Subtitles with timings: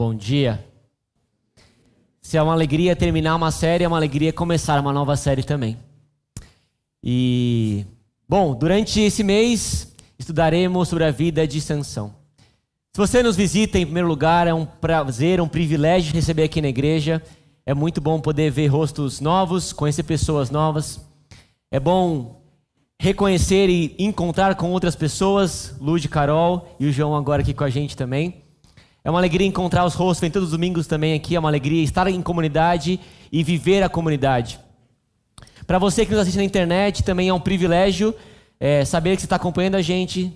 [0.00, 0.64] Bom dia.
[2.22, 5.76] Se é uma alegria terminar uma série, é uma alegria começar uma nova série também.
[7.04, 7.84] E,
[8.26, 12.14] bom, durante esse mês estudaremos sobre a vida de Sansão.
[12.94, 16.68] Se você nos visita, em primeiro lugar, é um prazer, um privilégio receber aqui na
[16.68, 17.22] igreja.
[17.66, 20.98] É muito bom poder ver rostos novos, conhecer pessoas novas.
[21.70, 22.40] É bom
[22.98, 27.68] reconhecer e encontrar com outras pessoas, Lud, Carol e o João agora aqui com a
[27.68, 28.39] gente também.
[29.02, 31.82] É uma alegria encontrar os rostos, vem todos os domingos também aqui, é uma alegria
[31.82, 33.00] estar em comunidade
[33.32, 34.60] e viver a comunidade.
[35.66, 38.14] Para você que nos assiste na internet, também é um privilégio
[38.58, 40.32] é, saber que você está acompanhando a gente,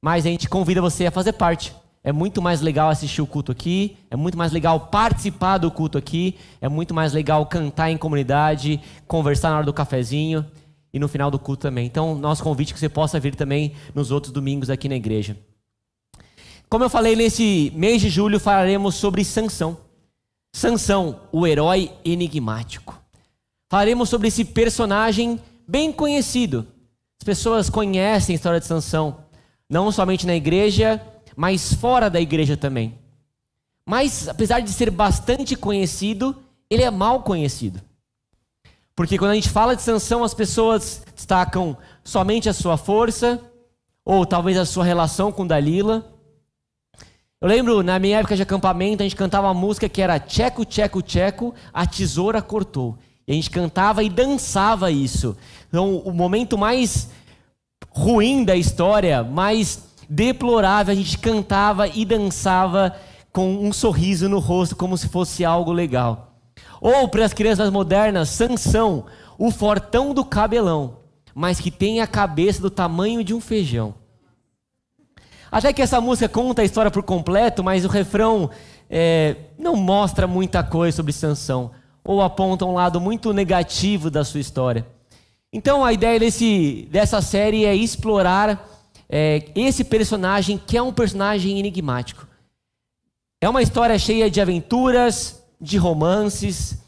[0.00, 1.74] mas a gente convida você a fazer parte.
[2.02, 5.98] É muito mais legal assistir o culto aqui, é muito mais legal participar do culto
[5.98, 10.46] aqui, é muito mais legal cantar em comunidade, conversar na hora do cafezinho
[10.92, 11.86] e no final do culto também.
[11.86, 15.36] Então, nosso convite é que você possa vir também nos outros domingos aqui na igreja.
[16.70, 19.76] Como eu falei, nesse mês de julho falaremos sobre Sansão.
[20.54, 22.96] Sansão, o herói enigmático.
[23.68, 26.64] Falaremos sobre esse personagem bem conhecido.
[27.20, 29.16] As pessoas conhecem a história de Sansão,
[29.68, 31.04] não somente na igreja,
[31.34, 32.96] mas fora da igreja também.
[33.84, 36.36] Mas, apesar de ser bastante conhecido,
[36.70, 37.80] ele é mal conhecido.
[38.94, 43.40] Porque quando a gente fala de Sansão, as pessoas destacam somente a sua força,
[44.04, 46.19] ou talvez a sua relação com Dalila.
[47.42, 50.62] Eu lembro, na minha época de acampamento, a gente cantava uma música que era Tcheco,
[50.62, 52.98] Tcheco, Tcheco, a tesoura cortou.
[53.26, 55.34] E a gente cantava e dançava isso.
[55.66, 57.08] Então, o momento mais
[57.88, 62.94] ruim da história, mais deplorável, a gente cantava e dançava
[63.32, 66.34] com um sorriso no rosto, como se fosse algo legal.
[66.78, 69.06] Ou, para as crianças modernas, Sansão,
[69.38, 70.98] o fortão do cabelão,
[71.34, 73.94] mas que tem a cabeça do tamanho de um feijão.
[75.50, 78.50] Até que essa música conta a história por completo, mas o refrão
[78.88, 81.70] é, não mostra muita coisa sobre Sansão,
[82.04, 84.86] ou aponta um lado muito negativo da sua história.
[85.52, 88.68] Então a ideia desse, dessa série é explorar
[89.08, 92.26] é, esse personagem que é um personagem enigmático.
[93.40, 96.78] É uma história cheia de aventuras, de romances,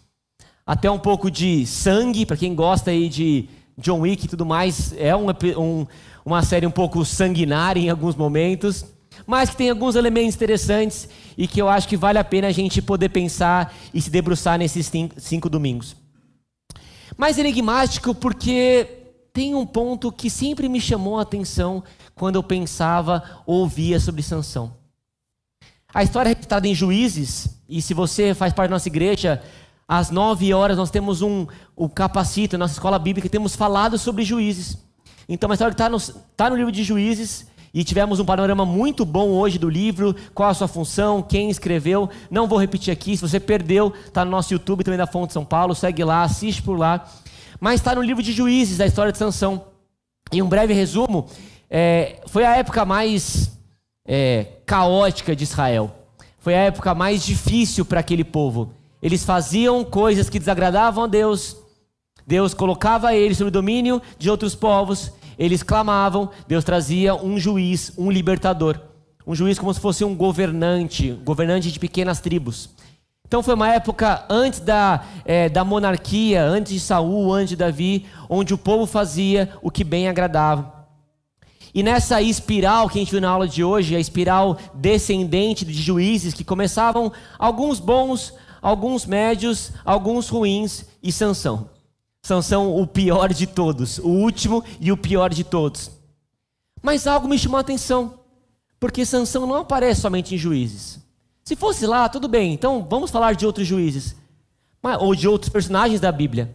[0.65, 4.95] até um pouco de sangue, para quem gosta aí de John Wick e tudo mais.
[4.97, 5.27] É um,
[5.59, 5.87] um,
[6.25, 8.85] uma série um pouco sanguinária em alguns momentos,
[9.27, 12.53] mas que tem alguns elementos interessantes e que eu acho que vale a pena a
[12.53, 15.97] gente poder pensar e se debruçar nesses cinco, domingos.
[17.17, 18.87] Mais enigmático porque
[19.33, 21.83] tem um ponto que sempre me chamou a atenção
[22.15, 24.77] quando eu pensava ou ouvia sobre Sansão.
[25.95, 29.43] A história é registrada em Juízes, e se você faz parte da nossa igreja,
[29.87, 31.47] às nove horas nós temos um,
[31.77, 34.79] o Capacita, nossa escola bíblica, temos falado sobre Juízes.
[35.29, 35.99] Então, uma história que está no,
[36.37, 40.51] tá no livro de Juízes, e tivemos um panorama muito bom hoje do livro, qual
[40.51, 42.09] a sua função, quem escreveu.
[42.31, 45.45] Não vou repetir aqui, se você perdeu, está no nosso YouTube também da Fonte São
[45.45, 47.09] Paulo, segue lá, assiste por lá.
[47.59, 49.65] Mas está no livro de Juízes, a história de Sansão.
[50.31, 51.27] E um breve resumo,
[51.71, 53.59] é, foi a época mais
[54.07, 55.95] é, caótica de Israel.
[56.39, 58.75] Foi a época mais difícil para aquele povo.
[59.01, 61.57] Eles faziam coisas que desagradavam a Deus,
[62.33, 67.93] Deus colocava eles sob o domínio de outros povos, eles clamavam, Deus trazia um juiz,
[67.99, 68.81] um libertador.
[69.27, 72.71] Um juiz como se fosse um governante, governante de pequenas tribos.
[73.27, 78.07] Então foi uma época antes da, é, da monarquia, antes de Saul, antes de Davi,
[78.31, 80.87] onde o povo fazia o que bem agradava.
[81.75, 85.75] E nessa espiral que a gente viu na aula de hoje, a espiral descendente de
[85.75, 91.69] juízes que começavam alguns bons, alguns médios, alguns ruins e Sansão.
[92.25, 95.91] Sansão, o pior de todos, o último e o pior de todos.
[96.81, 98.21] Mas algo me chamou a atenção,
[98.79, 101.01] porque Sansão não aparece somente em juízes.
[101.45, 104.15] Se fosse lá, tudo bem, então vamos falar de outros juízes,
[105.01, 106.55] ou de outros personagens da Bíblia.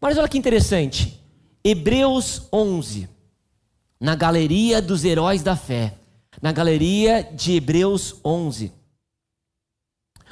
[0.00, 1.22] Mas olha que interessante,
[1.62, 3.08] Hebreus 11,
[4.00, 5.94] na galeria dos heróis da fé,
[6.42, 8.72] na galeria de Hebreus 11.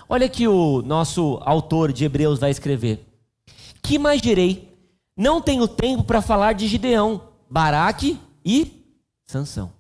[0.09, 3.07] Olha que o nosso autor de Hebreus vai escrever.
[3.81, 4.72] Que mais direi?
[5.17, 8.83] Não tenho tempo para falar de Gideão, Baraque e
[9.27, 9.73] Sansão.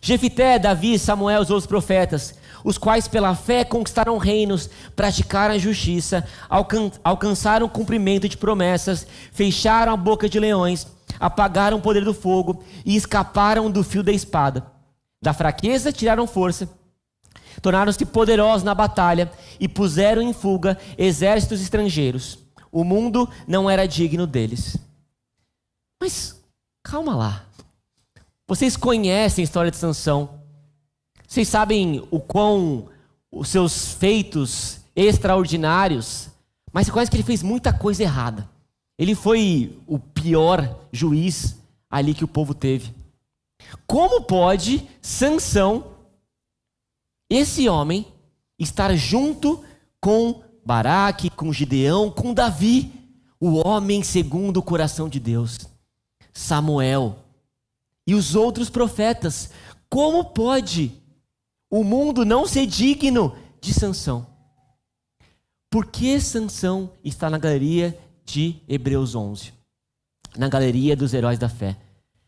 [0.00, 2.34] Jefité, Davi, Samuel, os outros profetas,
[2.64, 9.06] os quais pela fé conquistaram reinos, praticaram a justiça, alcan alcançaram o cumprimento de promessas,
[9.32, 10.86] fecharam a boca de leões,
[11.18, 14.64] apagaram o poder do fogo e escaparam do fio da espada.
[15.20, 16.68] Da fraqueza tiraram força,
[17.60, 22.38] tornaram-se poderosos na batalha e puseram em fuga exércitos estrangeiros.
[22.70, 24.76] O mundo não era digno deles.
[26.00, 26.40] Mas
[26.82, 27.46] calma lá.
[28.46, 30.40] Vocês conhecem a história de Sansão.
[31.26, 32.88] Vocês sabem o quão
[33.30, 36.28] os seus feitos extraordinários,
[36.72, 38.48] mas você conhece que ele fez muita coisa errada.
[38.98, 41.56] Ele foi o pior juiz
[41.88, 42.94] ali que o povo teve.
[43.86, 45.92] Como pode Sansão,
[47.30, 48.06] esse homem,
[48.58, 49.64] estar junto
[50.00, 52.92] com Baraque, com Gideão, com Davi,
[53.40, 55.58] o homem segundo o coração de Deus,
[56.32, 57.18] Samuel
[58.06, 59.50] e os outros profetas?
[59.88, 60.92] Como pode
[61.70, 64.26] o mundo não ser digno de Sansão?
[65.70, 69.52] Por que Sansão está na galeria de Hebreus 11?
[70.36, 71.76] Na galeria dos heróis da fé?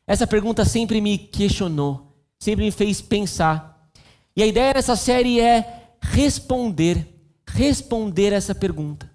[0.07, 3.91] Essa pergunta sempre me questionou, sempre me fez pensar.
[4.37, 7.12] E a ideia dessa série é responder,
[7.53, 9.11] responder essa pergunta.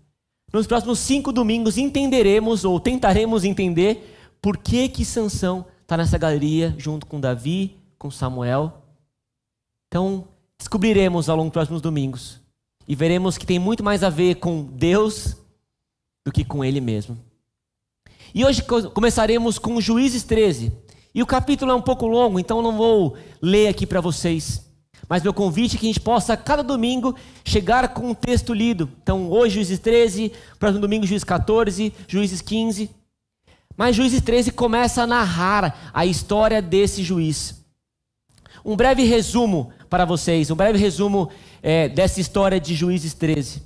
[0.53, 6.73] Nos próximos cinco domingos entenderemos ou tentaremos entender por que que Sansão está nessa galeria
[6.77, 8.81] junto com Davi, com Samuel.
[9.87, 12.39] Então descobriremos ao longo dos próximos domingos
[12.87, 15.35] e veremos que tem muito mais a ver com Deus
[16.25, 17.17] do que com Ele mesmo.
[18.33, 18.63] E hoje
[18.93, 20.71] começaremos com Juízes 13.
[21.13, 24.66] E o capítulo é um pouco longo, então não vou ler aqui para vocês.
[25.09, 27.15] Mas meu convite é que a gente possa, cada domingo,
[27.45, 28.89] chegar com um texto lido.
[29.01, 32.89] Então, hoje, Juízes 13, próximo domingo, Juízes 14, Juízes 15.
[33.77, 37.63] Mas Juízes 13 começa a narrar a história desse juiz.
[38.65, 41.29] Um breve resumo para vocês, um breve resumo
[41.63, 43.61] é, dessa história de Juízes 13.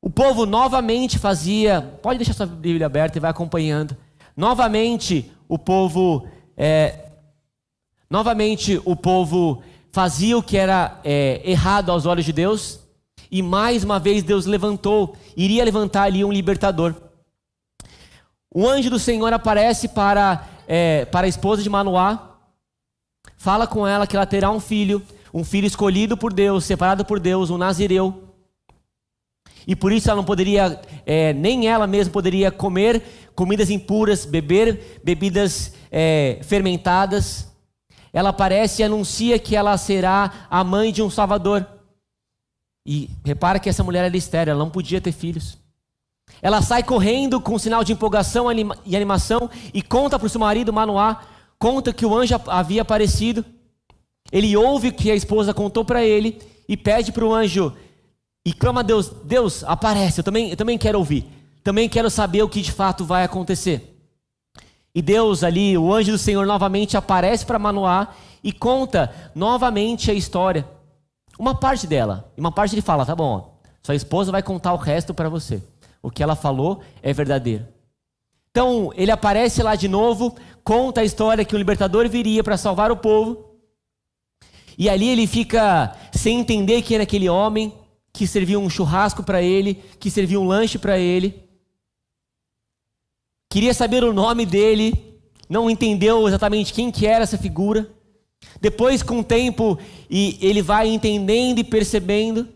[0.00, 3.96] O povo novamente fazia, pode deixar sua Bíblia aberta e vai acompanhando.
[4.36, 6.26] Novamente o povo,
[6.56, 7.08] é,
[8.08, 9.62] novamente o povo
[9.94, 12.80] fazia o que era é, errado aos olhos de Deus.
[13.30, 16.96] E mais uma vez Deus levantou, iria levantar ali um libertador.
[18.52, 22.38] O anjo do Senhor aparece para, é, para a esposa de Manoá,
[23.36, 25.00] fala com ela que ela terá um filho,
[25.32, 28.34] um filho escolhido por Deus, separado por Deus, um nazireu.
[29.64, 33.00] E por isso ela não poderia, é, nem ela mesma poderia comer
[33.32, 37.53] comidas impuras, beber bebidas é, fermentadas.
[38.14, 41.66] Ela aparece e anuncia que ela será a mãe de um Salvador.
[42.86, 45.58] E repara que essa mulher era estéril, ela não podia ter filhos.
[46.40, 48.46] Ela sai correndo com um sinal de empolgação
[48.86, 51.22] e animação e conta para o seu marido Manoá,
[51.58, 53.44] conta que o anjo havia aparecido.
[54.30, 57.76] Ele ouve o que a esposa contou para ele e pede para o anjo
[58.46, 61.26] e clama a Deus: Deus, aparece, eu também, eu também quero ouvir,
[61.64, 63.93] também quero saber o que de fato vai acontecer.
[64.94, 68.08] E Deus ali, o anjo do Senhor novamente aparece para Manoá
[68.42, 70.66] e conta novamente a história.
[71.38, 74.76] Uma parte dela, e uma parte ele fala: tá bom, sua esposa vai contar o
[74.78, 75.62] resto para você.
[76.00, 77.66] O que ela falou é verdadeiro.
[78.50, 82.92] Então ele aparece lá de novo, conta a história que o libertador viria para salvar
[82.92, 83.56] o povo.
[84.78, 87.72] E ali ele fica sem entender quem era aquele homem,
[88.12, 91.43] que servia um churrasco para ele, que servia um lanche para ele.
[93.54, 94.92] Queria saber o nome dele,
[95.48, 97.88] não entendeu exatamente quem que era essa figura.
[98.60, 99.78] Depois, com o tempo,
[100.10, 102.48] e ele vai entendendo e percebendo,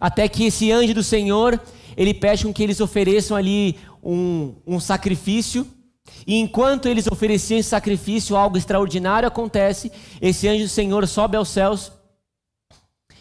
[0.00, 1.60] até que esse anjo do Senhor,
[1.96, 5.64] ele pede com que eles ofereçam ali um, um sacrifício.
[6.26, 9.92] E enquanto eles ofereciam esse sacrifício, algo extraordinário acontece.
[10.20, 11.92] Esse anjo do Senhor sobe aos céus.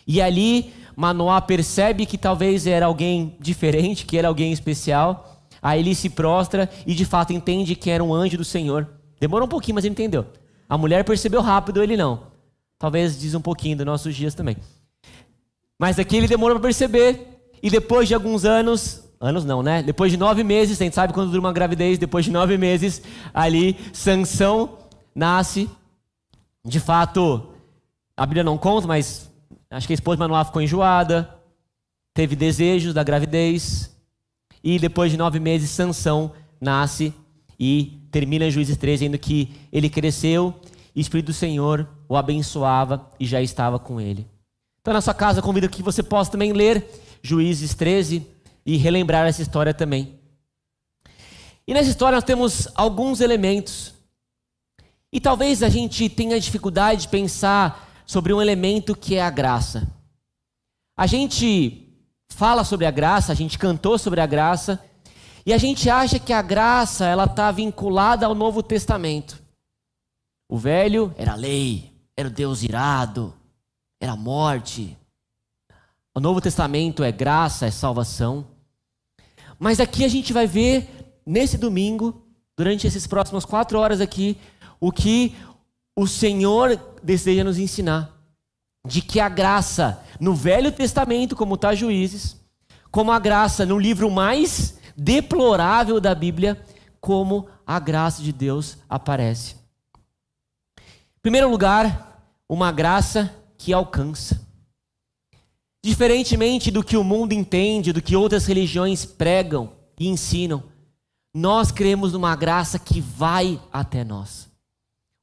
[0.08, 5.31] E ali Manoá percebe que talvez era alguém diferente, que era alguém especial.
[5.62, 8.88] Aí ele se prostra e de fato entende que era um anjo do Senhor.
[9.20, 10.26] Demorou um pouquinho, mas ele entendeu.
[10.68, 12.32] A mulher percebeu rápido, ele não.
[12.80, 14.58] Talvez diz um pouquinho dos nossos dias também.
[15.80, 17.28] Mas aqui ele demorou para perceber.
[17.62, 19.84] E depois de alguns anos, anos não, né?
[19.84, 23.04] Depois de nove meses, a gente sabe quando dura uma gravidez, depois de nove meses,
[23.34, 24.80] ali, Sansão
[25.14, 25.70] nasce.
[26.66, 27.54] De fato,
[28.18, 29.32] a Bíblia não conta, mas
[29.72, 31.34] Acho que a esposa Manoá ficou enjoada,
[32.14, 33.90] teve desejos da gravidez,
[34.64, 37.14] e depois de nove meses, Sansão nasce
[37.60, 40.60] e termina em Juízes 13, dizendo que ele cresceu
[40.96, 44.28] e o Espírito do Senhor o abençoava e já estava com ele.
[44.82, 46.86] Então, na sua casa, convido que você possa também ler
[47.22, 48.26] Juízes 13
[48.66, 50.20] e relembrar essa história também.
[51.68, 53.94] E nessa história nós temos alguns elementos.
[55.14, 59.88] E talvez a gente tenha dificuldade de pensar sobre um elemento que é a graça.
[60.98, 61.91] A gente
[62.32, 64.84] fala sobre a graça, a gente cantou sobre a graça,
[65.46, 69.42] e a gente acha que a graça ela está vinculada ao Novo Testamento.
[70.50, 73.34] O velho era lei, era o Deus irado,
[74.00, 74.98] era morte.
[76.16, 78.48] O Novo Testamento é graça, é salvação.
[79.60, 82.26] Mas aqui a gente vai ver, nesse domingo,
[82.58, 84.38] durante essas próximas quatro horas aqui,
[84.80, 85.36] o que
[85.96, 88.21] o Senhor deseja nos ensinar.
[88.86, 92.38] De que a graça no Velho Testamento, como está Juízes,
[92.92, 96.64] como a graça no livro mais deplorável da Bíblia,
[97.00, 99.56] como a graça de Deus aparece.
[100.78, 104.42] Em primeiro lugar, uma graça que alcança.
[105.84, 110.64] Diferentemente do que o mundo entende, do que outras religiões pregam e ensinam,
[111.34, 114.50] nós cremos numa graça que vai até nós.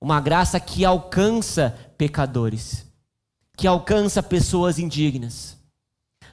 [0.00, 2.86] Uma graça que alcança pecadores,
[3.58, 5.58] que alcança pessoas indignas.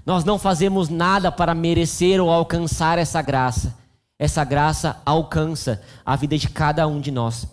[0.05, 3.75] Nós não fazemos nada para merecer ou alcançar essa graça.
[4.19, 7.47] Essa graça alcança a vida de cada um de nós.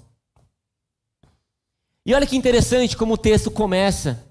[2.04, 4.22] E olha que interessante como o texto começa.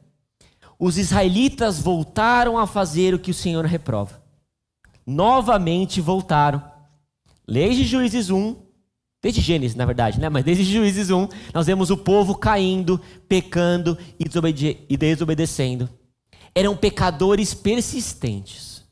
[0.78, 4.22] Os israelitas voltaram a fazer o que o Senhor reprova.
[5.04, 6.64] Novamente voltaram.
[7.48, 8.56] Leis de Juízes 1,
[9.22, 10.30] desde Gênesis, na verdade, né?
[10.30, 15.90] mas desde Juízes 1, nós vemos o povo caindo, pecando e desobedecendo
[16.54, 18.86] eram pecadores persistentes.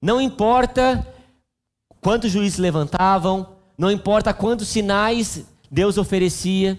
[0.00, 1.06] Não importa
[2.00, 6.78] quantos juízes levantavam, não importa quantos sinais Deus oferecia,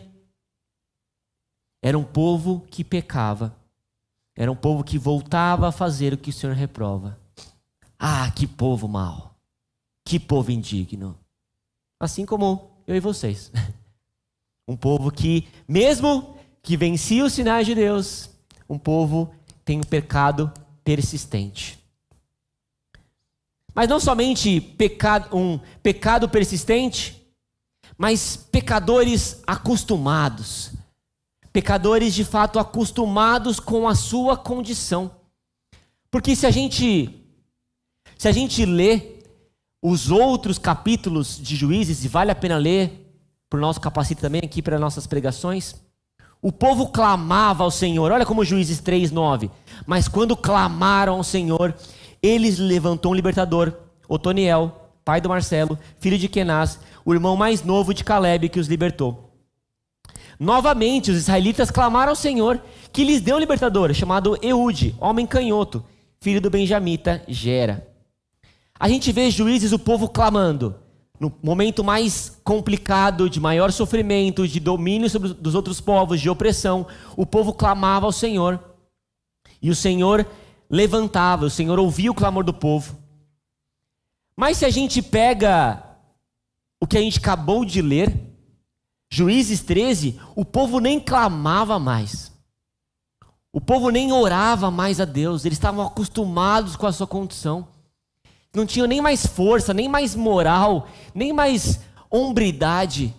[1.82, 3.56] era um povo que pecava,
[4.36, 7.20] era um povo que voltava a fazer o que o Senhor reprova.
[8.00, 9.36] Ah, que povo mau,
[10.06, 11.18] que povo indigno.
[12.00, 13.52] Assim como eu e vocês.
[14.68, 18.30] Um povo que, mesmo que vencia os sinais de Deus,
[18.70, 20.52] um povo tem um pecado
[20.84, 21.80] persistente.
[23.74, 27.26] Mas não somente pecado, um pecado persistente,
[27.98, 30.72] mas pecadores acostumados.
[31.54, 35.12] Pecadores de fato acostumados com a sua condição.
[36.12, 37.24] Porque se a gente
[38.18, 39.17] se a gente lê
[39.90, 43.10] os outros capítulos de Juízes, e vale a pena ler,
[43.50, 45.76] para o nosso capacete também aqui para nossas pregações,
[46.42, 48.12] o povo clamava ao Senhor.
[48.12, 49.50] Olha como Juízes 3, 9.
[49.86, 51.74] Mas quando clamaram ao Senhor,
[52.22, 53.72] eles levantou um libertador,
[54.10, 58.68] Otoniel, pai do Marcelo, filho de Kenaz, o irmão mais novo de Caleb, que os
[58.68, 59.32] libertou.
[60.38, 65.82] Novamente, os israelitas clamaram ao Senhor, que lhes deu um libertador, chamado Eude, homem canhoto,
[66.20, 67.97] filho do benjamita Gera.
[68.80, 70.76] A gente vê juízes, o povo clamando
[71.20, 76.86] no momento mais complicado, de maior sofrimento, de domínio sobre os outros povos, de opressão,
[77.16, 78.60] o povo clamava ao Senhor.
[79.62, 80.28] E o Senhor
[80.70, 82.96] levantava, o Senhor ouvia o clamor do povo.
[84.36, 85.84] Mas se a gente pega
[86.80, 88.16] o que a gente acabou de ler,
[89.10, 92.32] Juízes 13, o povo nem clamava mais.
[93.52, 97.68] O povo nem orava mais a Deus, eles estavam acostumados com a sua condição
[98.54, 103.14] não tinham nem mais força, nem mais moral, nem mais hombridade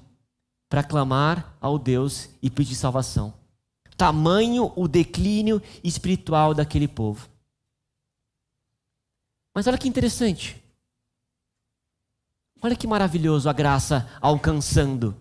[0.68, 3.32] para clamar ao Deus e pedir salvação.
[3.96, 7.28] Tamanho o declínio espiritual daquele povo.
[9.54, 10.62] Mas olha que interessante.
[12.60, 15.16] Olha que maravilhoso a graça alcançando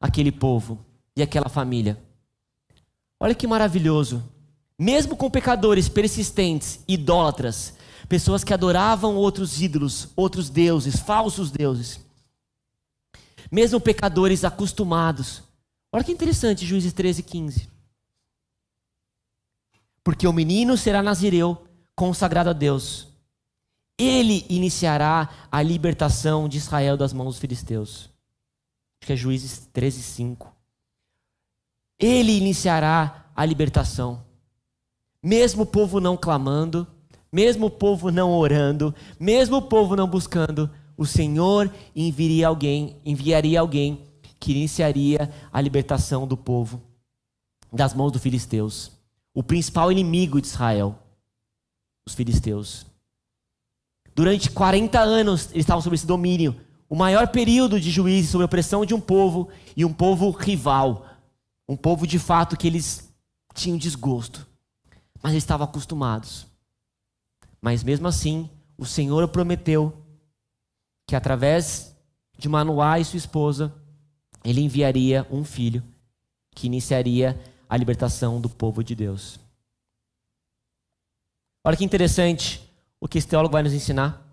[0.00, 0.84] aquele povo
[1.16, 2.02] e aquela família.
[3.18, 4.22] Olha que maravilhoso.
[4.78, 7.74] Mesmo com pecadores persistentes, idólatras,
[8.10, 12.00] pessoas que adoravam outros ídolos, outros deuses, falsos deuses.
[13.52, 15.44] Mesmo pecadores acostumados.
[15.92, 17.68] Olha que interessante, Juízes 13, 15.
[20.02, 21.64] Porque o menino será nazireu,
[21.94, 23.06] consagrado a Deus.
[23.96, 28.10] Ele iniciará a libertação de Israel das mãos dos filisteus.
[29.00, 30.52] Acho que é Juízes 13, 5.
[31.96, 34.24] Ele iniciará a libertação.
[35.22, 36.88] Mesmo o povo não clamando,
[37.32, 43.60] mesmo o povo não orando, mesmo o povo não buscando, o Senhor enviaria alguém, enviaria
[43.60, 44.06] alguém
[44.38, 46.82] que iniciaria a libertação do povo
[47.72, 48.92] das mãos dos filisteus.
[49.32, 50.98] O principal inimigo de Israel,
[52.06, 52.84] os filisteus.
[54.14, 58.46] Durante 40 anos eles estavam sob esse domínio, o maior período de juízo sob a
[58.46, 61.06] opressão de um povo e um povo rival,
[61.68, 63.08] um povo de fato que eles
[63.54, 64.46] tinham desgosto,
[65.22, 66.49] mas eles estavam acostumados.
[67.60, 68.48] Mas mesmo assim,
[68.78, 69.92] o Senhor prometeu
[71.06, 71.94] que através
[72.38, 73.74] de Manoá e sua esposa,
[74.42, 75.82] ele enviaria um filho
[76.54, 77.38] que iniciaria
[77.68, 79.38] a libertação do povo de Deus.
[81.64, 82.66] Olha que interessante
[82.98, 84.26] o que esse teólogo vai nos ensinar.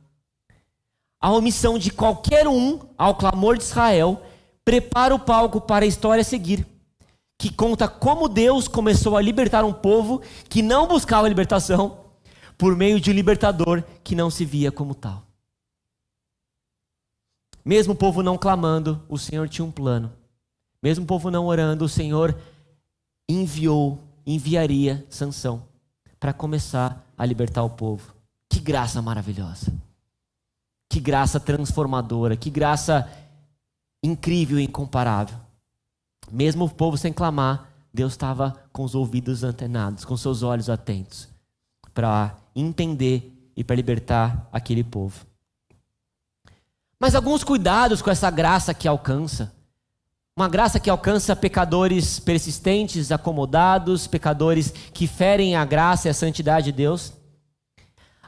[1.19, 4.21] A omissão de qualquer um ao clamor de Israel
[4.63, 6.65] prepara o palco para a história a seguir,
[7.37, 12.06] que conta como Deus começou a libertar um povo que não buscava libertação
[12.57, 15.25] por meio de um libertador que não se via como tal.
[17.63, 20.11] Mesmo o povo não clamando, o Senhor tinha um plano.
[20.81, 22.37] Mesmo o povo não orando, o Senhor
[23.27, 25.67] enviou, enviaria Sansão
[26.19, 28.15] para começar a libertar o povo.
[28.49, 29.73] Que graça maravilhosa.
[30.89, 33.11] Que graça transformadora, que graça
[34.01, 35.37] incrível e incomparável.
[36.31, 41.27] Mesmo o povo sem clamar, Deus estava com os ouvidos antenados, com seus olhos atentos,
[41.97, 45.25] para entender e para libertar aquele povo.
[46.99, 49.51] Mas alguns cuidados com essa graça que alcança.
[50.35, 56.65] Uma graça que alcança pecadores persistentes, acomodados, pecadores que ferem a graça e a santidade
[56.65, 57.13] de Deus.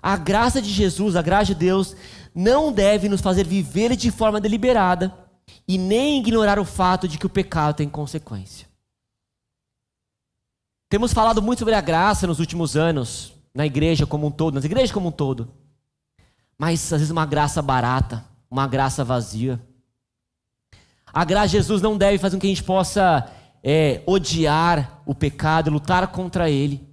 [0.01, 1.95] A graça de Jesus, a graça de Deus,
[2.33, 5.13] não deve nos fazer viver de forma deliberada
[5.67, 8.67] e nem ignorar o fato de que o pecado tem consequência.
[10.89, 14.65] Temos falado muito sobre a graça nos últimos anos, na igreja como um todo, nas
[14.65, 15.51] igrejas como um todo.
[16.57, 19.59] Mas às vezes uma graça barata, uma graça vazia.
[21.11, 23.31] A graça de Jesus não deve fazer com que a gente possa
[23.63, 26.87] é, odiar o pecado, lutar contra ele,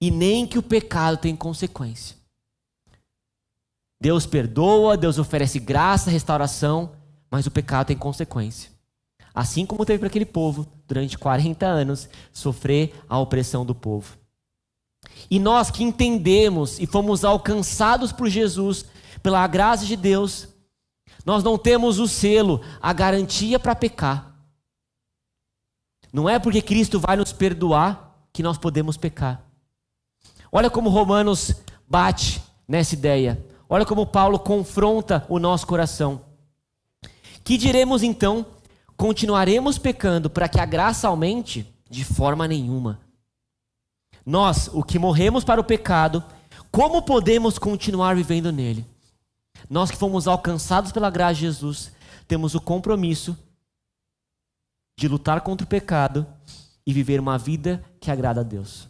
[0.00, 2.16] e nem que o pecado tenha consequência.
[4.00, 6.92] Deus perdoa, Deus oferece graça, restauração,
[7.30, 8.70] mas o pecado tem consequência.
[9.34, 14.16] Assim como teve para aquele povo, durante 40 anos, sofrer a opressão do povo.
[15.30, 18.84] E nós que entendemos e fomos alcançados por Jesus,
[19.22, 20.48] pela graça de Deus,
[21.24, 24.34] nós não temos o selo, a garantia para pecar.
[26.12, 29.42] Não é porque Cristo vai nos perdoar que nós podemos pecar.
[30.52, 31.54] Olha como Romanos
[31.88, 33.44] bate nessa ideia.
[33.68, 36.20] Olha como Paulo confronta o nosso coração.
[37.42, 38.46] Que diremos então?
[38.96, 41.72] Continuaremos pecando para que a graça aumente?
[41.90, 43.00] De forma nenhuma.
[44.26, 46.22] Nós, o que morremos para o pecado,
[46.72, 48.84] como podemos continuar vivendo nele?
[49.70, 51.92] Nós que fomos alcançados pela graça de Jesus,
[52.26, 53.38] temos o compromisso
[54.98, 56.26] de lutar contra o pecado
[56.84, 58.88] e viver uma vida que agrada a Deus.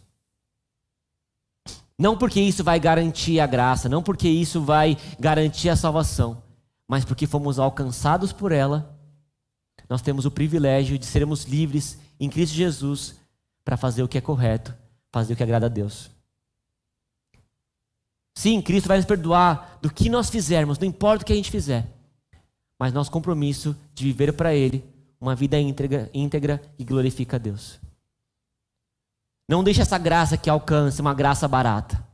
[1.99, 6.41] Não porque isso vai garantir a graça, não porque isso vai garantir a salvação,
[6.87, 8.95] mas porque fomos alcançados por ela,
[9.89, 13.15] nós temos o privilégio de sermos livres em Cristo Jesus
[13.63, 14.75] para fazer o que é correto,
[15.11, 16.09] fazer o que agrada a Deus.
[18.35, 21.49] Sim, Cristo vai nos perdoar do que nós fizermos, não importa o que a gente
[21.49, 21.87] fizer.
[22.77, 24.85] Mas nosso compromisso de viver para Ele
[25.19, 27.79] uma vida íntegra, íntegra e glorifica a Deus.
[29.47, 32.05] Não deixe essa graça que alcance uma graça barata.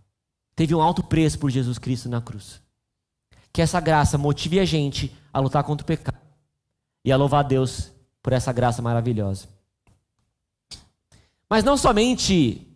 [0.55, 2.61] Teve um alto preço por Jesus Cristo na cruz.
[3.51, 6.17] Que essa graça motive a gente a lutar contra o pecado
[7.03, 9.47] e a louvar a Deus por essa graça maravilhosa.
[11.49, 12.72] Mas não somente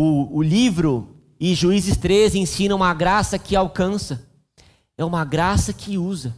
[0.00, 4.24] o, o livro e Juízes 13 ensina uma graça que alcança,
[4.96, 6.36] é uma graça que usa.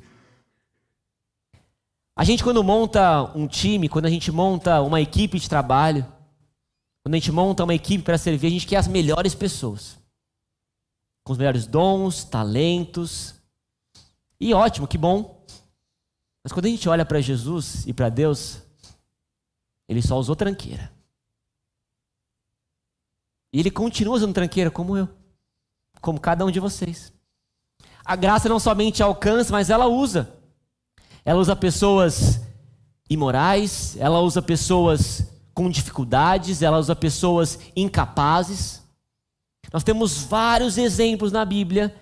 [2.17, 6.07] A gente, quando monta um time, quando a gente monta uma equipe de trabalho,
[7.03, 9.99] quando a gente monta uma equipe para servir, a gente quer as melhores pessoas.
[11.23, 13.35] Com os melhores dons, talentos.
[14.41, 15.45] E ótimo, que bom.
[16.43, 18.63] Mas quando a gente olha para Jesus e para Deus,
[19.87, 20.91] ele só usou tranqueira.
[23.53, 25.09] E ele continua usando tranqueira como eu,
[26.01, 27.13] como cada um de vocês.
[28.05, 30.33] A graça não somente alcança, mas ela usa.
[31.25, 32.41] Ela usa pessoas
[33.09, 38.83] imorais, ela usa pessoas com dificuldades, ela usa pessoas incapazes.
[39.73, 41.95] Nós temos vários exemplos na Bíblia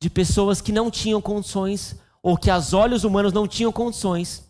[0.00, 4.44] de pessoas que não tinham condições ou que aos olhos humanos não tinham condições,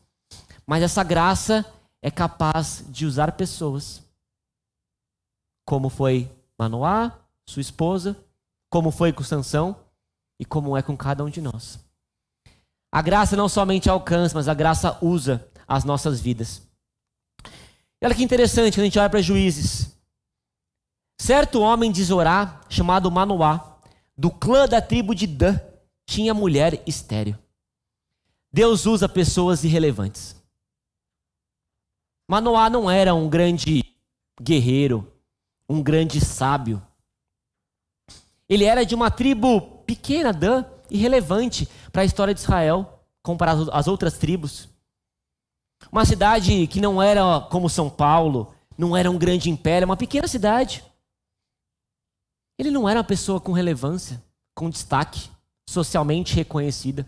[0.67, 1.65] mas essa graça
[2.03, 4.03] é capaz de usar pessoas,
[5.65, 6.31] como foi
[6.61, 8.23] Manoá, sua esposa,
[8.69, 9.75] como foi com Sansão
[10.39, 11.83] e como é com cada um de nós.
[12.93, 16.61] A graça não somente alcança, mas a graça usa as nossas vidas.
[17.99, 19.97] E olha que interessante quando a gente olha para juízes.
[21.19, 23.79] Certo homem de Zorá, chamado Manoá,
[24.15, 25.59] do clã da tribo de Dan,
[26.05, 27.39] tinha mulher estéreo.
[28.53, 30.37] Deus usa pessoas irrelevantes.
[32.29, 33.83] Manoá não era um grande
[34.39, 35.11] guerreiro,
[35.71, 36.83] um grande sábio.
[38.49, 43.87] Ele era de uma tribo pequena, Dan, irrelevante para a história de Israel, comparado às
[43.87, 44.69] outras tribos.
[45.93, 50.27] Uma cidade que não era como São Paulo, não era um grande império, uma pequena
[50.27, 50.85] cidade.
[52.59, 54.21] Ele não era uma pessoa com relevância,
[54.57, 55.31] com destaque,
[55.69, 57.07] socialmente reconhecida.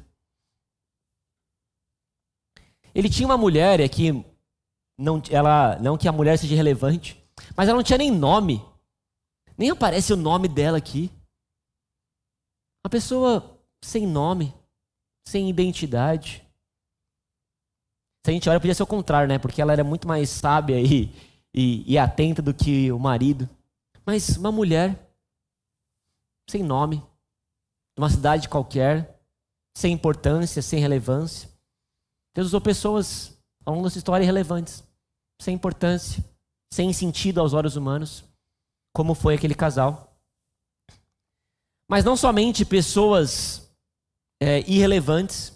[2.95, 4.25] Ele tinha uma mulher, e aqui
[4.97, 7.22] não, ela, não que a mulher seja relevante,
[7.57, 8.65] mas ela não tinha nem nome.
[9.57, 11.11] Nem aparece o nome dela aqui.
[12.85, 14.55] Uma pessoa sem nome,
[15.27, 16.47] sem identidade.
[18.25, 19.39] Se a gente olha, podia ser o contrário, né?
[19.39, 21.13] Porque ela era muito mais sábia e,
[21.55, 23.49] e, e atenta do que o marido.
[24.05, 25.13] Mas uma mulher
[26.49, 29.21] sem nome, de uma cidade qualquer,
[29.77, 31.49] sem importância, sem relevância.
[32.35, 34.85] Deus usou pessoas ao longo dessa história irrelevantes,
[35.41, 36.23] sem importância,
[36.73, 38.25] sem sentido aos olhos humanos,
[38.95, 40.17] como foi aquele casal.
[41.87, 43.71] Mas não somente pessoas
[44.41, 45.53] é, irrelevantes,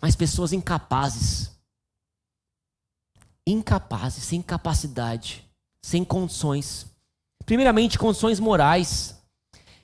[0.00, 1.50] mas pessoas incapazes.
[3.46, 5.44] Incapazes, sem capacidade,
[5.84, 6.86] sem condições.
[7.44, 9.22] Primeiramente, condições morais.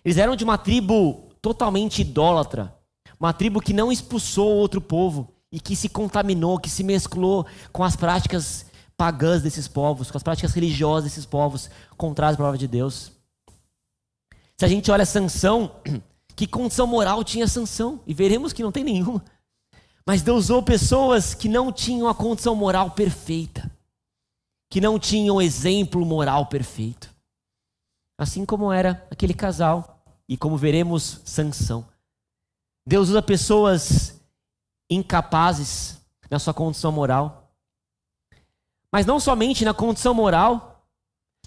[0.02, 2.74] Eles eram de uma tribo totalmente idólatra,
[3.20, 7.84] uma tribo que não expulsou outro povo e que se contaminou, que se mesclou com
[7.84, 8.65] as práticas
[8.96, 13.12] pagãs desses povos, com as práticas religiosas desses povos, contrárias à palavra de Deus.
[14.56, 15.76] Se a gente olha a sanção,
[16.34, 18.00] que condição moral tinha sanção?
[18.06, 19.22] E veremos que não tem nenhuma.
[20.06, 23.70] Mas Deus usou pessoas que não tinham a condição moral perfeita,
[24.70, 27.14] que não tinham exemplo moral perfeito.
[28.18, 31.86] Assim como era aquele casal, e como veremos, Sansão.
[32.86, 34.20] Deus usa pessoas
[34.88, 37.45] incapazes na sua condição moral,
[38.96, 40.82] mas não somente na condição moral,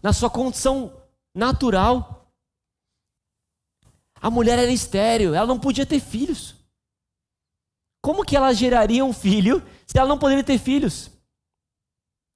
[0.03, 2.31] na sua condição natural.
[4.21, 6.53] A mulher era estéril, ela não podia ter filhos.
[8.03, 11.09] Como que ela geraria um filho se ela não poderia ter filhos?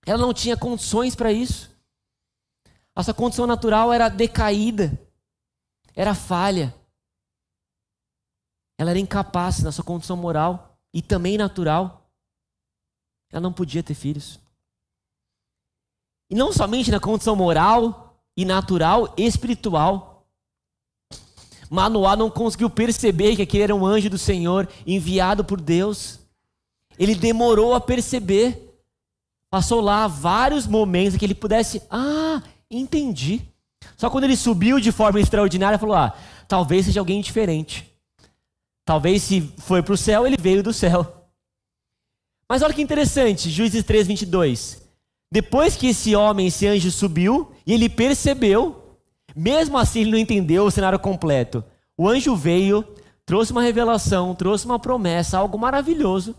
[0.04, 1.70] Ela não tinha condições para isso.
[2.96, 5.00] A sua condição natural era decaída,
[5.96, 6.74] era falha.
[8.80, 12.12] Ela era incapaz na sua condição moral e também natural.
[13.32, 14.42] Ela não podia ter filhos.
[16.34, 20.26] E não somente na condição moral e natural, espiritual.
[21.70, 26.22] Manoá não conseguiu perceber que aquele era um anjo do Senhor enviado por Deus.
[26.98, 28.76] Ele demorou a perceber.
[29.48, 33.44] Passou lá vários momentos que ele pudesse, ah, entendi.
[33.96, 36.18] Só quando ele subiu de forma extraordinária, falou: ah,
[36.48, 37.96] talvez seja alguém diferente.
[38.84, 41.30] Talvez se foi para o céu, ele veio do céu.
[42.50, 44.83] Mas olha que interessante, Juízes 3, 22.
[45.34, 48.84] Depois que esse homem, esse anjo subiu, e ele percebeu
[49.36, 51.64] mesmo assim, ele não entendeu o cenário completo.
[51.98, 52.86] O anjo veio,
[53.26, 56.36] trouxe uma revelação, trouxe uma promessa, algo maravilhoso.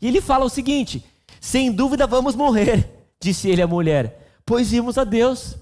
[0.00, 1.04] E ele fala o seguinte:
[1.38, 2.88] sem dúvida vamos morrer,
[3.20, 5.58] disse ele à mulher, pois vimos a Deus.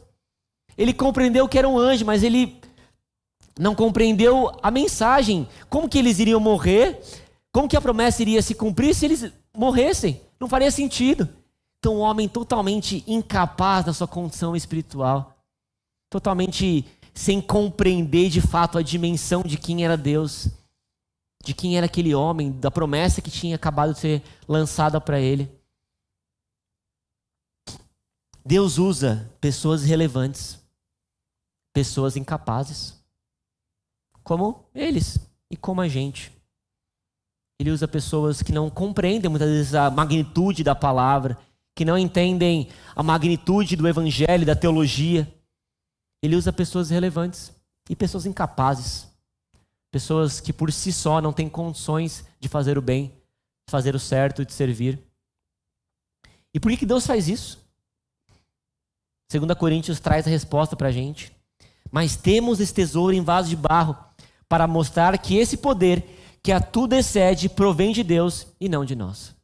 [0.76, 2.60] Ele compreendeu que era um anjo, mas ele
[3.58, 5.48] não compreendeu a mensagem.
[5.68, 7.02] Como que eles iriam morrer?
[7.50, 10.20] Como que a promessa iria se cumprir se eles morressem?
[10.38, 11.28] Não faria sentido.
[11.78, 15.38] Então, um homem totalmente incapaz da sua condição espiritual
[16.10, 20.48] totalmente sem compreender de fato a dimensão de quem era Deus,
[21.44, 25.50] de quem era aquele homem, da promessa que tinha acabado de ser lançada para ele.
[28.44, 30.58] Deus usa pessoas irrelevantes,
[31.74, 32.94] pessoas incapazes,
[34.22, 35.18] como eles
[35.50, 36.32] e como a gente.
[37.60, 41.36] Ele usa pessoas que não compreendem muitas vezes a magnitude da palavra,
[41.78, 45.32] que não entendem a magnitude do evangelho, da teologia.
[46.20, 47.52] Ele usa pessoas relevantes
[47.88, 49.06] e pessoas incapazes.
[49.88, 53.12] Pessoas que por si só não têm condições de fazer o bem,
[53.64, 54.98] de fazer o certo, de servir.
[56.52, 57.64] E por que, que Deus faz isso?
[59.32, 61.30] 2 Coríntios traz a resposta para a gente.
[61.92, 63.96] Mas temos esse tesouro em vaso de barro
[64.48, 66.04] para mostrar que esse poder
[66.42, 69.37] que a tudo excede provém de Deus e não de nós.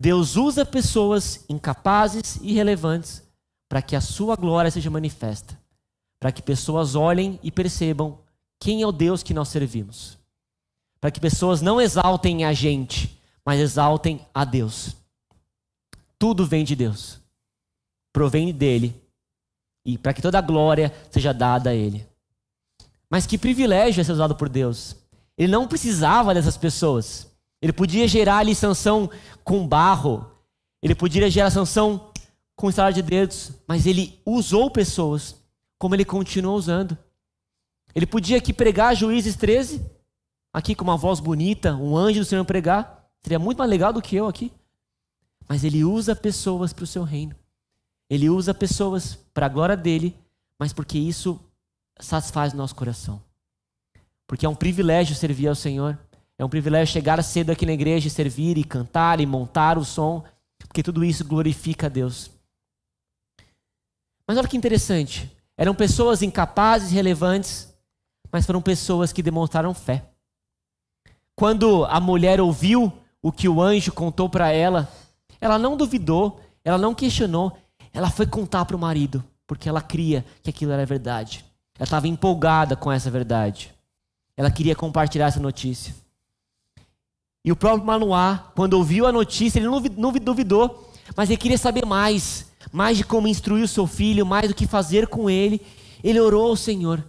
[0.00, 3.22] Deus usa pessoas incapazes e irrelevantes
[3.68, 5.60] para que a sua glória seja manifesta
[6.20, 8.18] para que pessoas olhem e percebam
[8.60, 10.18] quem é o Deus que nós servimos.
[11.00, 14.94] Para que pessoas não exaltem a gente, mas exaltem a Deus.
[16.18, 17.18] Tudo vem de Deus,
[18.12, 18.94] provém dele,
[19.82, 22.06] e para que toda a glória seja dada a ele.
[23.08, 24.94] Mas que privilégio é ser usado por Deus.
[25.38, 27.29] Ele não precisava dessas pessoas.
[27.62, 29.10] Ele podia gerar ali sanção
[29.44, 30.26] com barro.
[30.82, 32.10] Ele podia gerar sanção
[32.56, 33.52] com estalar de dedos.
[33.66, 35.36] Mas ele usou pessoas
[35.78, 36.96] como ele continua usando.
[37.94, 39.84] Ele podia aqui pregar Juízes 13,
[40.52, 43.10] aqui com uma voz bonita, um anjo do Senhor pregar.
[43.22, 44.52] Seria muito mais legal do que eu aqui.
[45.48, 47.34] mas ele usa pessoas para o seu reino.
[48.08, 50.16] Ele usa pessoas para a glória dele,
[50.56, 51.40] mas porque isso
[51.98, 53.20] satisfaz nosso coração.
[54.28, 55.98] Porque é um privilégio servir ao Senhor.
[56.40, 59.84] É um privilégio chegar cedo aqui na igreja e servir e cantar e montar o
[59.84, 60.24] som,
[60.58, 62.30] porque tudo isso glorifica a Deus.
[64.26, 65.30] Mas olha que interessante.
[65.54, 67.70] Eram pessoas incapazes, relevantes,
[68.32, 70.02] mas foram pessoas que demonstraram fé.
[71.36, 74.90] Quando a mulher ouviu o que o anjo contou para ela,
[75.42, 77.54] ela não duvidou, ela não questionou,
[77.92, 81.44] ela foi contar para o marido, porque ela cria que aquilo era verdade.
[81.76, 83.74] Ela estava empolgada com essa verdade.
[84.38, 85.99] Ela queria compartilhar essa notícia.
[87.44, 91.86] E o próprio Manoá, quando ouviu a notícia, ele não duvidou, mas ele queria saber
[91.86, 95.60] mais, mais de como instruir o seu filho, mais do que fazer com ele.
[96.04, 97.02] Ele orou ao Senhor.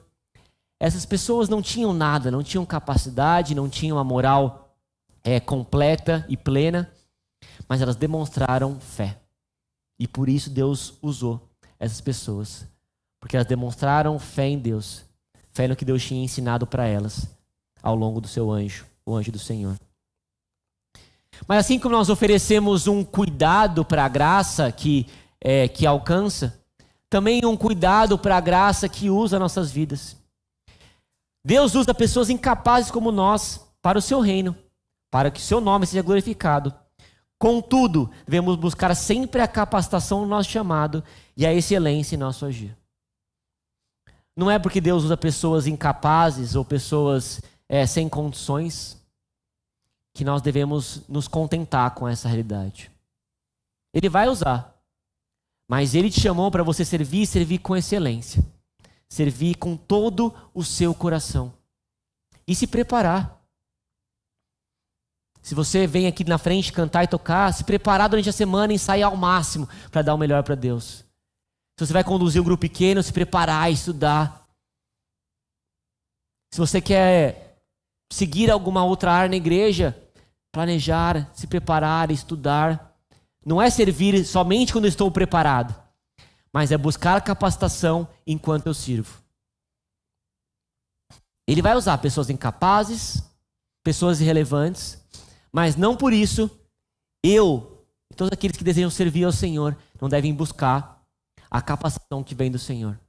[0.79, 4.75] Essas pessoas não tinham nada, não tinham capacidade, não tinham a moral
[5.23, 6.91] é, completa e plena,
[7.67, 9.19] mas elas demonstraram fé.
[9.99, 12.65] E por isso Deus usou essas pessoas.
[13.19, 15.05] Porque elas demonstraram fé em Deus.
[15.53, 17.27] Fé no que Deus tinha ensinado para elas
[17.83, 19.75] ao longo do seu anjo, o anjo do Senhor.
[21.47, 25.08] Mas assim como nós oferecemos um cuidado para a graça que,
[25.39, 26.60] é, que alcança,
[27.10, 30.15] também um cuidado para a graça que usa nossas vidas.
[31.43, 34.56] Deus usa pessoas incapazes como nós para o seu reino,
[35.10, 36.73] para que o seu nome seja glorificado.
[37.39, 41.04] Contudo, devemos buscar sempre a capacitação no nosso chamado
[41.36, 42.77] e a excelência em nosso agir.
[44.38, 49.00] Não é porque Deus usa pessoas incapazes ou pessoas é, sem condições
[50.13, 52.91] que nós devemos nos contentar com essa realidade.
[53.93, 54.76] Ele vai usar,
[55.69, 58.43] mas ele te chamou para você servir e servir com excelência,
[59.08, 61.54] servir com todo o seu coração
[62.47, 63.41] e se preparar.
[65.41, 68.76] Se você vem aqui na frente cantar e tocar, se preparar durante a semana e
[68.76, 71.04] ensaiar ao máximo para dar o melhor para Deus.
[71.78, 74.47] Se você vai conduzir um grupo pequeno, se preparar, estudar.
[76.54, 77.60] Se você quer
[78.12, 79.97] seguir alguma outra área na igreja,
[80.51, 82.95] planejar, se preparar, estudar.
[83.45, 85.75] Não é servir somente quando estou preparado,
[86.53, 89.21] mas é buscar capacitação enquanto eu sirvo.
[91.47, 93.23] Ele vai usar pessoas incapazes,
[93.83, 95.03] pessoas irrelevantes,
[95.51, 96.49] mas não por isso
[97.23, 101.03] eu e todos aqueles que desejam servir ao Senhor não devem buscar
[101.49, 102.99] a capacitação que vem do Senhor.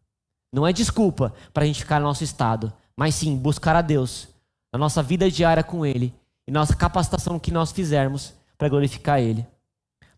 [0.52, 4.28] Não é desculpa para a gente ficar no nosso estado, mas sim buscar a Deus
[4.72, 6.14] na nossa vida diária com Ele
[6.46, 9.46] e nossa capacitação que nós fizermos para glorificar Ele.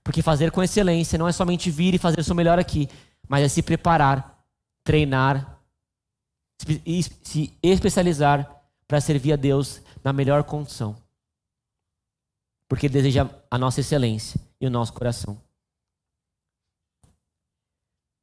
[0.03, 2.89] Porque fazer com excelência não é somente vir e fazer o seu melhor aqui,
[3.29, 4.45] mas é se preparar,
[4.83, 5.59] treinar
[6.85, 10.97] e se especializar para servir a Deus na melhor condição
[12.69, 15.41] porque deseja a nossa excelência e o nosso coração.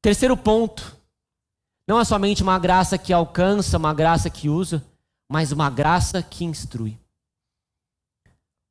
[0.02, 0.96] Terceiro ponto,
[1.88, 4.84] não é somente uma graça que alcança, uma graça que usa,
[5.30, 6.98] mas uma graça que instrui.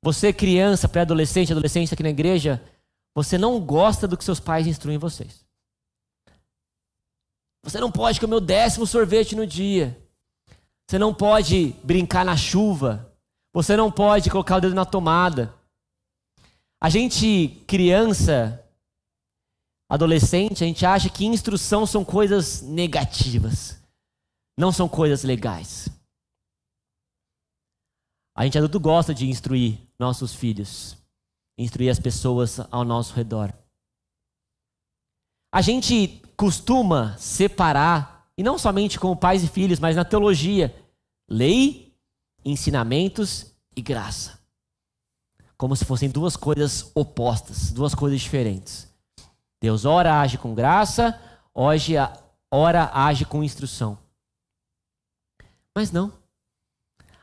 [0.03, 2.63] Você, criança, pré-adolescente, adolescente aqui na igreja,
[3.15, 5.45] você não gosta do que seus pais instruem vocês.
[7.63, 9.97] Você não pode comer o décimo sorvete no dia.
[10.89, 13.13] Você não pode brincar na chuva.
[13.53, 15.53] Você não pode colocar o dedo na tomada.
[16.81, 18.65] A gente, criança,
[19.87, 23.79] adolescente, a gente acha que instrução são coisas negativas,
[24.57, 25.89] não são coisas legais.
[28.41, 30.97] A gente adulto gosta de instruir nossos filhos,
[31.55, 33.53] instruir as pessoas ao nosso redor.
[35.53, 40.75] A gente costuma separar, e não somente com pais e filhos, mas na teologia,
[41.29, 41.95] lei,
[42.43, 44.41] ensinamentos e graça
[45.55, 48.91] como se fossem duas coisas opostas, duas coisas diferentes.
[49.61, 51.21] Deus ora age com graça,
[52.49, 53.95] ora age com instrução.
[55.75, 56.20] Mas não.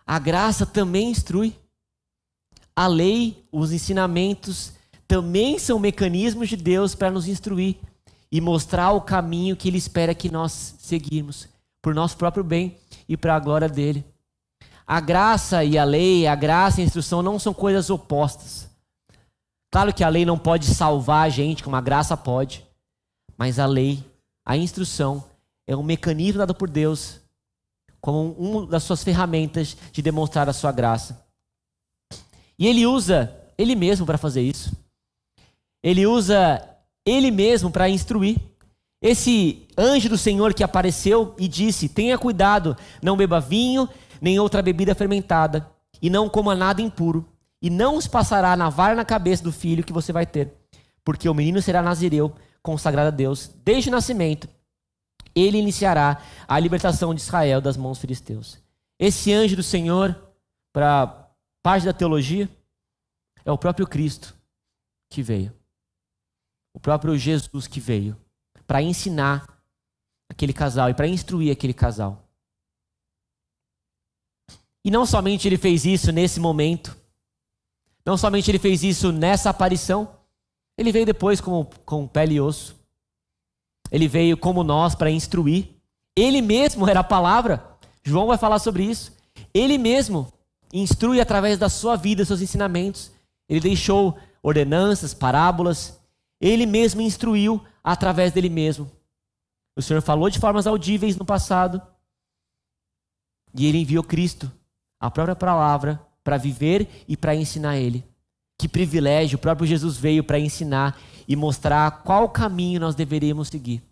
[0.08, 1.54] A graça também instrui.
[2.74, 4.72] A lei, os ensinamentos
[5.06, 7.76] também são mecanismos de Deus para nos instruir
[8.32, 11.46] e mostrar o caminho que Ele espera que nós seguirmos,
[11.82, 14.02] por nosso próprio bem e para a glória dele.
[14.86, 18.66] A graça e a lei, a graça e a instrução não são coisas opostas.
[19.70, 22.66] Claro que a lei não pode salvar a gente, como a graça pode,
[23.36, 24.02] mas a lei,
[24.42, 25.22] a instrução,
[25.66, 27.20] é um mecanismo dado por Deus
[28.08, 31.26] como uma das suas ferramentas de demonstrar a sua graça.
[32.58, 34.74] E ele usa ele mesmo para fazer isso.
[35.82, 36.66] Ele usa
[37.04, 38.38] ele mesmo para instruir.
[39.02, 43.86] Esse anjo do Senhor que apareceu e disse: Tenha cuidado, não beba vinho,
[44.22, 47.28] nem outra bebida fermentada, e não coma nada impuro,
[47.60, 50.54] e não se passará navalha na cabeça do filho que você vai ter,
[51.04, 54.48] porque o menino será nazireu, consagrado a Deus desde o nascimento.
[55.34, 58.58] Ele iniciará a libertação de Israel das mãos filisteus.
[58.98, 60.20] Esse anjo do Senhor,
[60.72, 61.30] para
[61.62, 62.48] parte da teologia,
[63.44, 64.34] é o próprio Cristo
[65.08, 65.52] que veio.
[66.74, 68.16] O próprio Jesus que veio
[68.66, 69.46] para ensinar
[70.28, 72.28] aquele casal e para instruir aquele casal.
[74.84, 76.96] E não somente ele fez isso nesse momento,
[78.04, 80.16] não somente ele fez isso nessa aparição,
[80.76, 82.77] ele veio depois com, com pele e osso.
[83.90, 85.68] Ele veio como nós para instruir.
[86.16, 87.64] Ele mesmo era a palavra.
[88.02, 89.12] João vai falar sobre isso.
[89.52, 90.32] Ele mesmo
[90.72, 93.10] instrui através da sua vida, seus ensinamentos.
[93.48, 95.98] Ele deixou ordenanças, parábolas.
[96.40, 98.90] Ele mesmo instruiu através dele mesmo.
[99.76, 101.80] O Senhor falou de formas audíveis no passado.
[103.54, 104.50] E ele enviou Cristo,
[105.00, 108.04] a própria palavra, para viver e para ensinar ele.
[108.58, 113.82] Que privilégio, o próprio Jesus veio para ensinar e mostrar qual caminho nós deveríamos seguir.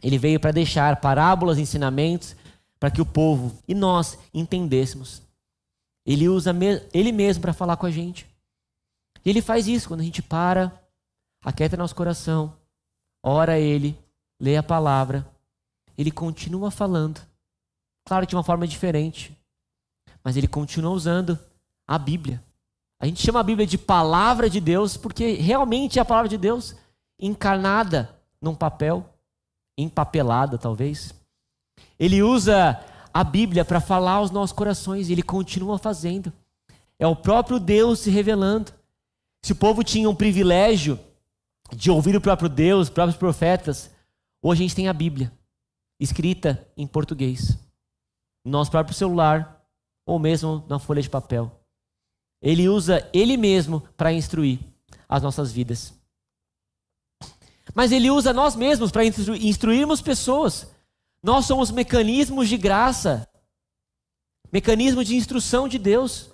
[0.00, 2.36] Ele veio para deixar parábolas, ensinamentos,
[2.78, 5.20] para que o povo e nós entendêssemos.
[6.06, 6.54] Ele usa
[6.94, 8.26] ele mesmo para falar com a gente.
[9.24, 10.72] E ele faz isso quando a gente para,
[11.44, 12.56] aquieta nosso coração,
[13.22, 13.98] ora a ele,
[14.40, 15.26] lê a palavra,
[15.98, 17.20] ele continua falando.
[18.04, 19.36] Claro, de uma forma diferente,
[20.24, 21.38] mas ele continua usando
[21.86, 22.42] a Bíblia.
[23.02, 26.38] A gente chama a Bíblia de palavra de Deus porque realmente é a palavra de
[26.38, 26.76] Deus
[27.18, 29.04] encarnada num papel,
[29.76, 31.12] empapelada talvez.
[31.98, 32.80] Ele usa
[33.12, 36.32] a Bíblia para falar aos nossos corações e ele continua fazendo.
[36.96, 38.72] É o próprio Deus se revelando.
[39.44, 40.96] Se o povo tinha um privilégio
[41.72, 43.90] de ouvir o próprio Deus, os próprios profetas,
[44.40, 45.32] hoje a gente tem a Bíblia
[45.98, 47.58] escrita em português,
[48.44, 49.60] no nosso próprio celular
[50.06, 51.61] ou mesmo na folha de papel.
[52.42, 54.58] Ele usa ele mesmo para instruir
[55.08, 55.94] as nossas vidas.
[57.72, 60.66] Mas ele usa nós mesmos para instru instruirmos pessoas.
[61.22, 63.28] Nós somos mecanismos de graça,
[64.52, 66.30] mecanismos de instrução de Deus.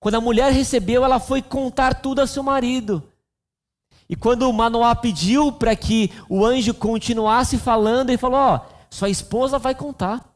[0.00, 3.06] Quando a mulher recebeu, ela foi contar tudo a seu marido.
[4.08, 9.10] E quando o Manoá pediu para que o anjo continuasse falando, ele falou: Ó, sua
[9.10, 10.34] esposa vai contar.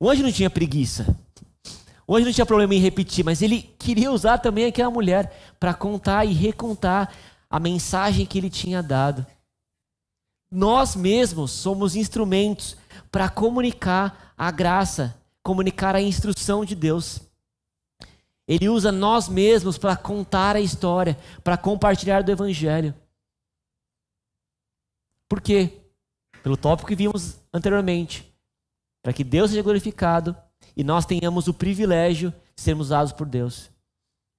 [0.00, 1.06] O anjo não tinha preguiça.
[2.16, 6.24] Anjo não tinha problema em repetir, mas ele queria usar também aquela mulher para contar
[6.24, 7.12] e recontar
[7.48, 9.24] a mensagem que ele tinha dado.
[10.50, 12.76] Nós mesmos somos instrumentos
[13.12, 17.20] para comunicar a graça, comunicar a instrução de Deus.
[18.48, 22.92] Ele usa nós mesmos para contar a história, para compartilhar do Evangelho.
[25.28, 25.80] Por quê?
[26.42, 28.34] Pelo tópico que vimos anteriormente.
[29.00, 30.36] Para que Deus seja glorificado
[30.80, 33.70] e nós tenhamos o privilégio de sermos usados por Deus.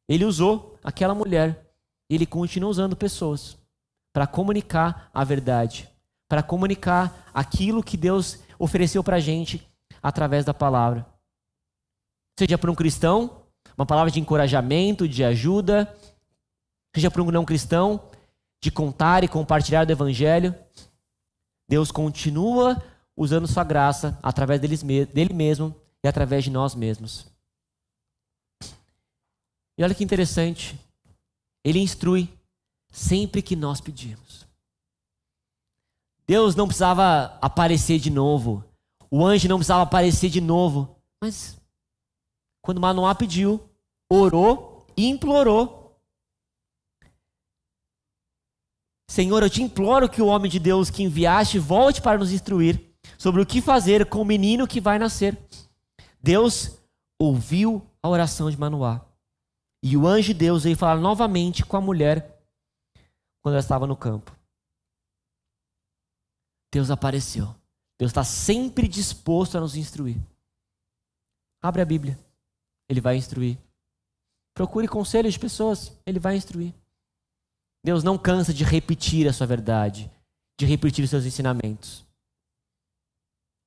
[0.09, 1.71] Ele usou aquela mulher,
[2.09, 3.59] ele continua usando pessoas
[4.11, 5.87] para comunicar a verdade,
[6.27, 11.05] para comunicar aquilo que Deus ofereceu para a gente através da palavra.
[12.39, 13.43] Seja para um cristão,
[13.77, 15.95] uma palavra de encorajamento, de ajuda,
[16.95, 18.09] seja para um não cristão,
[18.59, 20.55] de contar e compartilhar do evangelho.
[21.69, 22.81] Deus continua
[23.15, 27.27] usando sua graça através dele mesmo e através de nós mesmos.
[29.77, 30.79] E olha que interessante,
[31.63, 32.29] ele instrui
[32.91, 34.47] sempre que nós pedimos.
[36.27, 38.63] Deus não precisava aparecer de novo,
[39.09, 41.59] o anjo não precisava aparecer de novo, mas
[42.61, 43.61] quando Manoá pediu,
[44.09, 45.99] orou e implorou.
[49.09, 52.95] Senhor, eu te imploro que o homem de Deus que enviaste volte para nos instruir
[53.17, 55.37] sobre o que fazer com o menino que vai nascer.
[56.21, 56.79] Deus
[57.19, 59.05] ouviu a oração de Manoá.
[59.83, 62.39] E o anjo de Deus veio falar novamente com a mulher
[63.41, 64.35] quando ela estava no campo.
[66.71, 67.55] Deus apareceu.
[67.99, 70.17] Deus está sempre disposto a nos instruir.
[71.61, 72.17] Abre a Bíblia.
[72.87, 73.57] Ele vai instruir.
[74.53, 75.91] Procure conselhos de pessoas.
[76.05, 76.73] Ele vai instruir.
[77.83, 80.09] Deus não cansa de repetir a sua verdade,
[80.59, 82.05] de repetir os seus ensinamentos.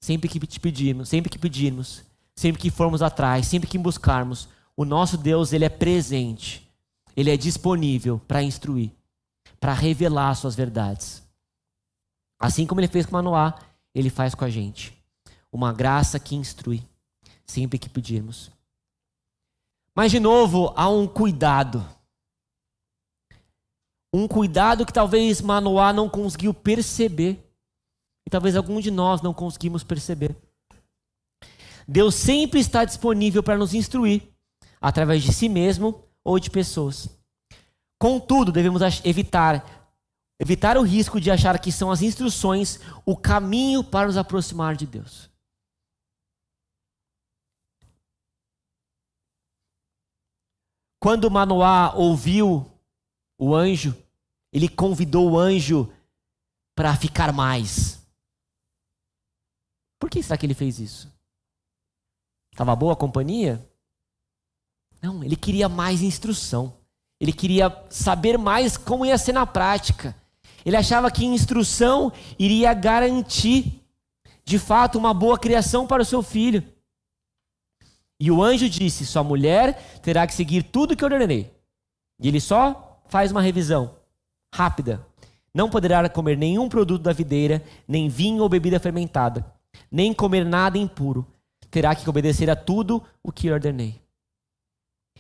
[0.03, 2.05] Sempre que te pedirmos, sempre que pedirmos,
[2.37, 6.65] sempre que formos atrás, sempre que buscarmos, o nosso Deus, ele é presente.
[7.17, 8.91] Ele é disponível para instruir,
[9.61, 11.23] para revelar suas verdades.
[12.39, 13.55] Assim como ele fez com Manoá,
[13.95, 14.93] ele faz com a gente.
[15.53, 16.83] Uma graça que instrui,
[17.47, 18.51] sempre que pedirmos.
[19.95, 21.87] Mas, de novo, há um cuidado.
[24.13, 27.41] Um cuidado que talvez Manoá não conseguiu perceber.
[28.27, 30.37] E talvez algum de nós não conseguimos perceber.
[31.87, 34.33] Deus sempre está disponível para nos instruir,
[34.81, 37.09] através de si mesmo ou de pessoas.
[37.99, 39.85] Contudo, devemos evitar
[40.39, 44.87] evitar o risco de achar que são as instruções o caminho para nos aproximar de
[44.87, 45.31] Deus.
[51.01, 52.67] Quando Manoá ouviu
[53.39, 53.95] o anjo,
[54.53, 55.93] ele convidou o anjo
[56.75, 58.05] para ficar mais.
[60.01, 61.14] Por que será que ele fez isso?
[62.55, 63.69] Estava boa a companhia?
[65.03, 66.73] Não, ele queria mais instrução.
[67.21, 70.15] Ele queria saber mais como ia ser na prática.
[70.65, 73.83] Ele achava que instrução iria garantir,
[74.45, 76.63] de fato, uma boa criação para o seu filho.
[78.21, 81.53] E o anjo disse: Sua mulher terá que seguir tudo que eu ordenei.
[82.21, 83.97] E ele só faz uma revisão
[84.55, 85.05] rápida.
[85.53, 89.45] Não poderá comer nenhum produto da videira, nem vinho ou bebida fermentada,
[89.91, 91.27] nem comer nada impuro.
[91.75, 94.01] Terá que obedecer a tudo o que ordenei.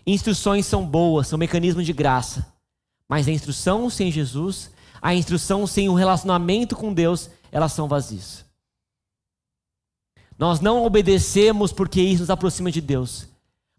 [0.07, 2.47] Instruções são boas, são mecanismos de graça.
[3.09, 4.71] Mas a instrução sem Jesus,
[5.03, 8.45] a instrução sem um relacionamento com Deus, elas são vazias.
[10.39, 13.27] Nós não obedecemos porque isso nos aproxima de Deus.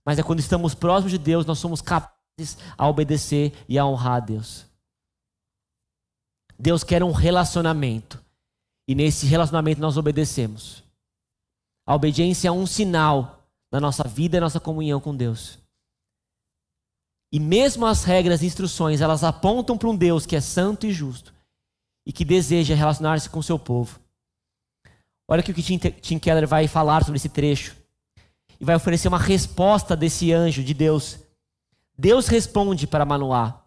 [0.04, 4.16] Mas é quando estamos próximos de Deus, nós somos capazes a obedecer e a honrar
[4.16, 4.66] a Deus.
[6.60, 8.22] Deus quer um relacionamento.
[8.86, 10.84] E nesse relacionamento nós obedecemos.
[11.86, 15.60] A obediência é um sinal da nossa vida e nossa comunhão com Deus.
[17.32, 20.94] E mesmo as regras e instruções, elas apontam para um Deus que é santo e
[20.94, 21.34] justo
[22.06, 24.00] e que deseja relacionar-se com o seu povo.
[25.28, 27.76] Olha o que o Tim Keller vai falar sobre esse trecho.
[28.60, 31.20] E vai oferecer uma resposta desse anjo de Deus.
[31.98, 33.62] Deus responde para Manoá: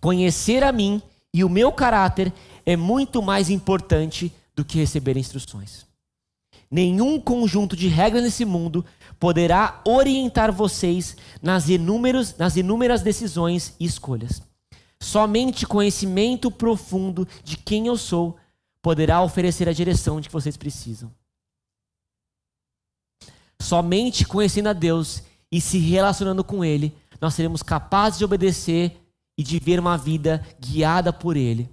[0.00, 1.02] Conhecer a mim
[1.34, 2.32] e o meu caráter
[2.64, 5.85] é muito mais importante do que receber instruções.
[6.70, 8.84] Nenhum conjunto de regras nesse mundo
[9.18, 14.42] poderá orientar vocês nas, inúmeros, nas inúmeras decisões e escolhas.
[15.00, 18.36] Somente conhecimento profundo de quem eu sou
[18.82, 21.12] poderá oferecer a direção de que vocês precisam.
[23.60, 29.00] Somente conhecendo a Deus e se relacionando com Ele, nós seremos capazes de obedecer
[29.38, 31.68] e de ver uma vida guiada por Ele.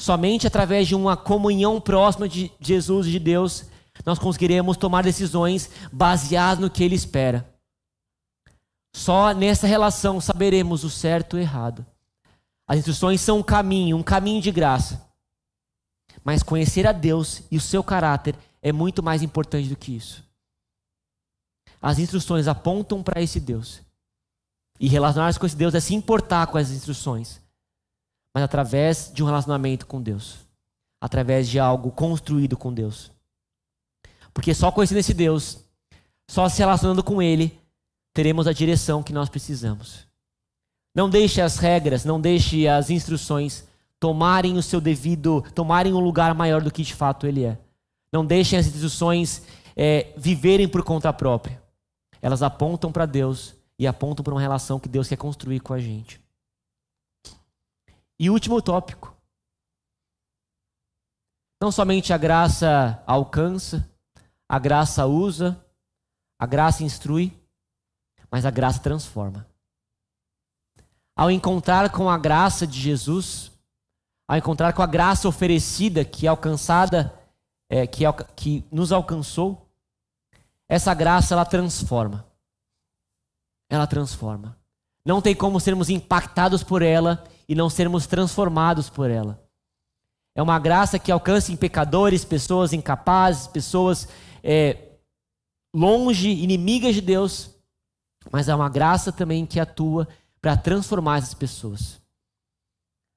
[0.00, 3.64] Somente através de uma comunhão próxima de Jesus e de Deus,
[4.06, 7.48] nós conseguiremos tomar decisões baseadas no que Ele espera.
[8.94, 11.84] Só nessa relação saberemos o certo e o errado.
[12.66, 15.06] As instruções são um caminho, um caminho de graça.
[16.22, 20.24] Mas conhecer a Deus e o seu caráter é muito mais importante do que isso.
[21.80, 23.80] As instruções apontam para esse Deus.
[24.80, 27.40] E relacionar-se com esse Deus é se importar com as instruções,
[28.38, 30.46] mas através de um relacionamento com Deus,
[31.00, 33.10] através de algo construído com Deus.
[34.32, 35.58] Porque só conhecendo esse Deus,
[36.30, 37.58] só se relacionando com Ele,
[38.14, 40.06] teremos a direção que nós precisamos.
[40.94, 43.66] Não deixe as regras, não deixe as instruções
[43.98, 47.58] tomarem o seu devido, tomarem um lugar maior do que de fato ele é.
[48.12, 49.42] Não deixem as instituições
[49.76, 51.60] é, viverem por conta própria.
[52.22, 55.80] Elas apontam para Deus e apontam para uma relação que Deus quer construir com a
[55.80, 56.20] gente.
[58.18, 59.16] E último tópico.
[61.60, 63.88] Não somente a graça alcança,
[64.48, 65.64] a graça usa,
[66.38, 67.36] a graça instrui,
[68.30, 69.46] mas a graça transforma.
[71.16, 73.50] Ao encontrar com a graça de Jesus,
[74.28, 77.12] ao encontrar com a graça oferecida que é alcançada,
[77.68, 78.04] é, que,
[78.36, 79.68] que nos alcançou,
[80.68, 82.26] essa graça ela transforma.
[83.68, 84.56] Ela transforma.
[85.04, 89.42] Não tem como sermos impactados por ela e não sermos transformados por ela.
[90.34, 94.06] É uma graça que alcança em pecadores, pessoas incapazes, pessoas
[94.42, 94.98] é,
[95.74, 97.54] longe, inimigas de Deus,
[98.30, 100.06] mas é uma graça também que atua
[100.40, 102.00] para transformar essas pessoas.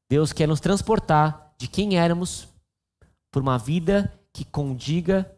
[0.09, 2.47] Deus quer nos transportar de quem éramos
[3.31, 5.31] por uma vida que condiga,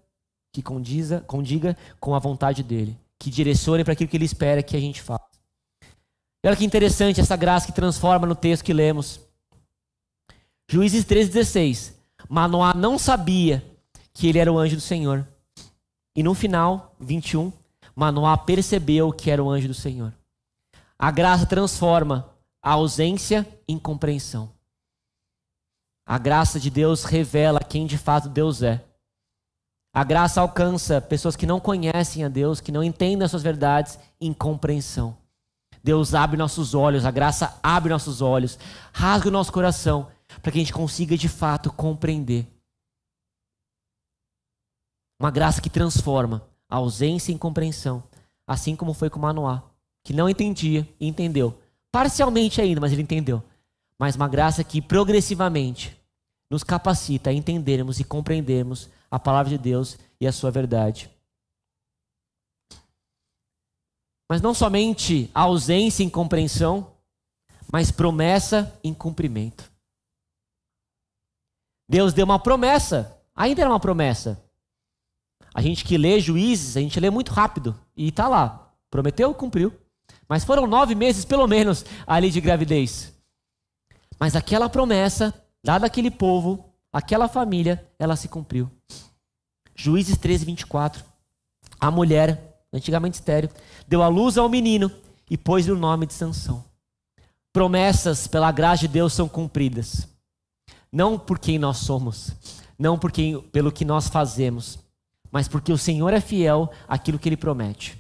[0.53, 4.77] que condiza, condiga com a vontade dele, que direcione para aquilo que ele espera que
[4.77, 5.32] a gente faça.
[6.45, 9.21] Olha que interessante essa graça que transforma no texto que lemos.
[10.69, 11.93] Juízes 3,16.
[12.27, 13.63] Manoá não sabia
[14.13, 15.25] que ele era o anjo do Senhor.
[16.15, 17.51] E no final, 21,
[17.95, 20.13] Manoá percebeu que era o anjo do Senhor.
[20.99, 22.29] A graça transforma
[22.61, 24.51] a ausência em compreensão.
[26.05, 28.83] A graça de Deus revela quem de fato Deus é.
[29.93, 33.97] A graça alcança pessoas que não conhecem a Deus, que não entendem as suas verdades,
[34.19, 35.22] em compreensão.
[35.83, 38.57] Deus abre nossos olhos, a graça abre nossos olhos,
[38.93, 40.09] rasga o nosso coração,
[40.41, 42.47] para que a gente consiga de fato compreender.
[45.19, 48.03] Uma graça que transforma a ausência em compreensão,
[48.47, 49.61] assim como foi com Manoá,
[50.03, 51.59] que não entendia e entendeu,
[51.91, 53.43] parcialmente ainda, mas ele entendeu.
[53.99, 55.97] Mas uma graça que progressivamente
[56.49, 61.12] nos capacita a entendermos e compreendermos a palavra de Deus e a sua verdade.
[64.29, 66.91] Mas não somente ausência em compreensão,
[67.71, 69.71] mas promessa em cumprimento.
[71.89, 74.41] Deus deu uma promessa, ainda era uma promessa.
[75.53, 78.73] A gente que lê juízes, a gente lê muito rápido e está lá.
[78.89, 79.73] Prometeu, cumpriu.
[80.27, 83.13] Mas foram nove meses, pelo menos, ali de gravidez.
[84.19, 88.69] Mas aquela promessa, dada àquele povo, aquela família, ela se cumpriu.
[89.75, 91.03] Juízes 13, 24.
[91.79, 93.49] A mulher, antigamente estéreo,
[93.87, 94.91] deu à luz ao menino
[95.29, 96.63] e pôs-lhe o nome de Sansão.
[97.53, 100.07] Promessas pela graça de Deus são cumpridas.
[100.91, 102.31] Não por quem nós somos,
[102.77, 104.79] não por quem, pelo que nós fazemos,
[105.31, 107.97] mas porque o Senhor é fiel àquilo que ele promete.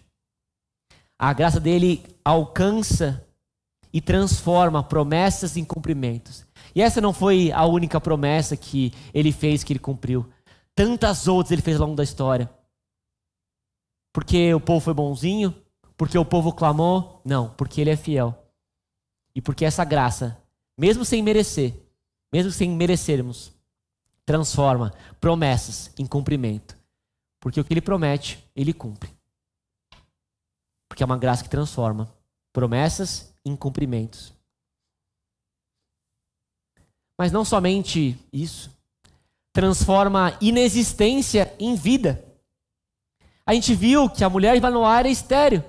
[1.17, 3.25] A graça dele alcança
[3.93, 6.45] e transforma promessas em cumprimentos.
[6.75, 10.27] E essa não foi a única promessa que ele fez que ele cumpriu.
[10.75, 12.49] Tantas outras ele fez ao longo da história.
[14.13, 15.53] Porque o povo foi bonzinho?
[15.97, 17.19] Porque o povo clamou?
[17.25, 18.37] Não, porque ele é fiel.
[19.35, 20.39] E porque essa graça,
[20.77, 21.73] mesmo sem merecer,
[22.31, 23.51] mesmo sem merecermos,
[24.25, 26.77] transforma promessas em cumprimento.
[27.41, 29.11] Porque o que ele promete, ele cumpre.
[30.87, 32.15] Porque é uma graça que transforma
[32.53, 34.31] promessas em cumprimentos.
[37.17, 38.71] Mas não somente isso,
[39.51, 42.32] transforma inexistência em vida.
[43.45, 45.63] A gente viu que a mulher Ivanoá era estéreo.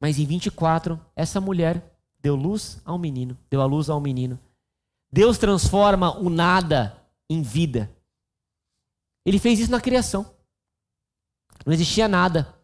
[0.00, 1.82] Mas em 24, essa mulher
[2.20, 4.38] deu luz ao menino, deu a luz ao menino.
[5.10, 7.90] Deus transforma o nada em vida.
[9.24, 10.34] Ele fez isso na criação.
[11.64, 12.54] Não existia nada.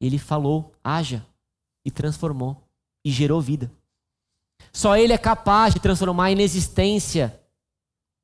[0.00, 1.24] Ele falou, haja,
[1.84, 2.62] e transformou,
[3.04, 3.70] e gerou vida.
[4.72, 7.40] Só Ele é capaz de transformar a inexistência,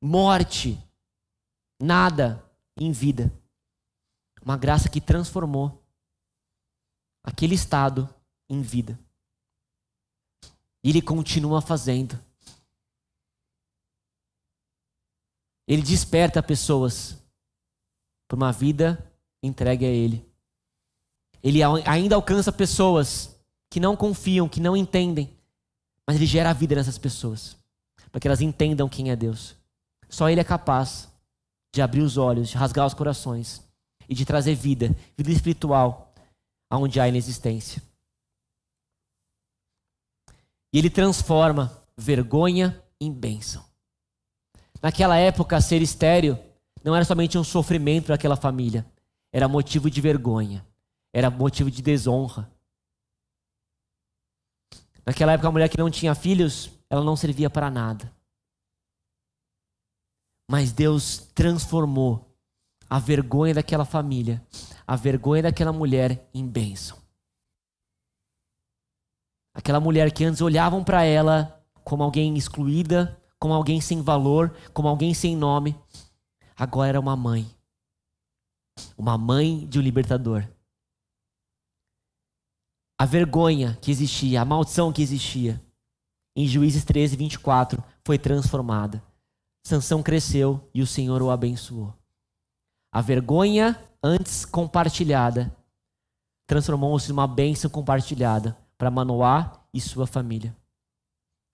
[0.01, 0.77] morte,
[1.81, 2.43] nada
[2.77, 3.31] em vida.
[4.45, 5.83] Uma graça que transformou
[7.23, 8.07] aquele estado
[8.47, 8.97] em vida.
[10.83, 12.17] E Ele continua fazendo.
[15.67, 17.17] Ele desperta pessoas
[18.27, 20.23] para uma vida entregue a Ele.
[21.41, 23.35] Ele ainda alcança pessoas
[23.67, 25.35] que não confiam, que não entendem,
[26.05, 27.57] mas Ele gera a vida nessas pessoas,
[28.11, 29.55] para que elas entendam quem é Deus.
[30.07, 31.09] Só Ele é capaz
[31.73, 33.65] de abrir os olhos, de rasgar os corações
[34.09, 36.13] e de trazer vida, vida espiritual,
[36.69, 37.81] aonde há inexistência.
[40.73, 43.65] E Ele transforma vergonha em bênção.
[44.81, 46.37] Naquela época, ser estéreo
[46.83, 48.85] não era somente um sofrimento para aquela família,
[49.31, 50.65] era motivo de vergonha,
[51.13, 52.51] era motivo de desonra.
[55.05, 58.13] Naquela época, a mulher que não tinha filhos, ela não servia para nada.
[60.49, 62.34] Mas Deus transformou
[62.89, 64.45] a vergonha daquela família,
[64.85, 66.97] a vergonha daquela mulher em bênção.
[69.53, 74.87] Aquela mulher que antes olhavam para ela como alguém excluída, como alguém sem valor, como
[74.87, 75.79] alguém sem nome,
[76.57, 77.49] agora era uma mãe.
[78.97, 80.45] Uma mãe de um libertador.
[82.97, 85.61] A vergonha que existia, a maldição que existia,
[86.35, 89.01] em Juízes 13, 24, foi transformada.
[89.65, 91.93] Sansão cresceu e o Senhor o abençoou.
[92.95, 95.53] A vergonha antes compartilhada
[96.47, 100.55] transformou-se numa bênção compartilhada para Manoá e sua família.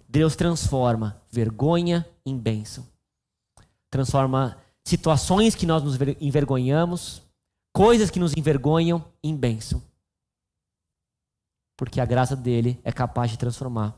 [0.07, 2.87] Deus transforma vergonha em bênção.
[3.89, 7.23] Transforma situações que nós nos envergonhamos,
[7.73, 9.81] coisas que nos envergonham em bênção.
[11.75, 13.95] Porque a graça dele é capaz de transformar,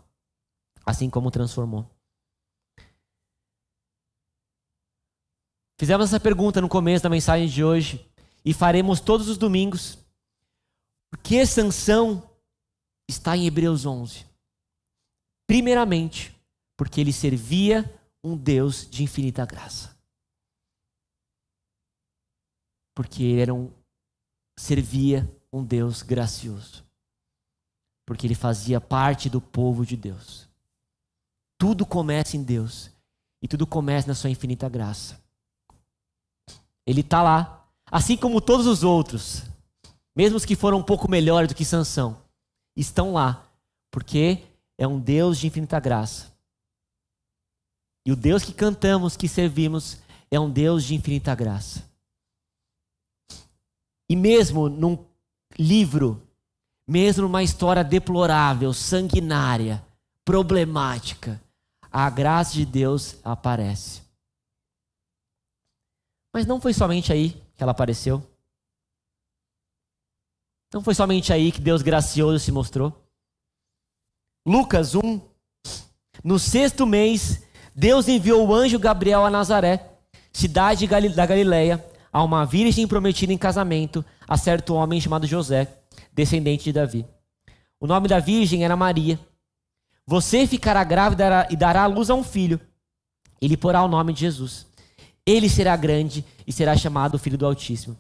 [0.86, 1.93] assim como transformou.
[5.78, 8.06] Fizemos essa pergunta no começo da mensagem de hoje
[8.46, 9.98] e faremos todos os domingos.
[11.10, 12.30] Por que Sansão
[13.08, 14.26] está em Hebreus 11?
[15.48, 16.36] Primeiramente,
[16.78, 17.92] porque ele servia
[18.24, 19.96] um Deus de infinita graça.
[22.96, 23.72] Porque ele era um,
[24.58, 26.86] servia um Deus gracioso.
[28.06, 30.48] Porque ele fazia parte do povo de Deus.
[31.58, 32.92] Tudo começa em Deus
[33.42, 35.23] e tudo começa na sua infinita graça.
[36.86, 39.44] Ele está lá, assim como todos os outros,
[40.16, 42.18] mesmo os que foram um pouco melhores do que Sansão,
[42.76, 43.46] estão lá,
[43.92, 44.44] porque
[44.78, 46.32] é um Deus de infinita graça.
[48.06, 49.98] E o Deus que cantamos, que servimos,
[50.30, 51.84] é um Deus de infinita graça.
[54.10, 54.98] E mesmo num
[55.58, 56.22] livro
[56.88, 59.84] mesmo numa história deplorável, sanguinária,
[60.26, 61.42] problemática,
[61.92, 64.03] a graça de Deus aparece.
[66.34, 68.28] Mas não foi somente aí que ela apareceu.
[70.74, 72.92] Não foi somente aí que Deus gracioso se mostrou.
[74.46, 75.22] Lucas 1.
[76.24, 77.44] No sexto mês,
[77.76, 79.92] Deus enviou o anjo Gabriel a Nazaré,
[80.32, 85.68] cidade da Galileia, a uma virgem prometida em casamento a certo homem chamado José,
[86.12, 87.06] descendente de Davi.
[87.80, 89.20] O nome da virgem era Maria.
[90.06, 92.60] Você ficará grávida e dará à luz a um filho.
[93.42, 94.66] Ele porá o nome de Jesus.
[95.26, 97.98] Ele será grande e será chamado Filho do Altíssimo.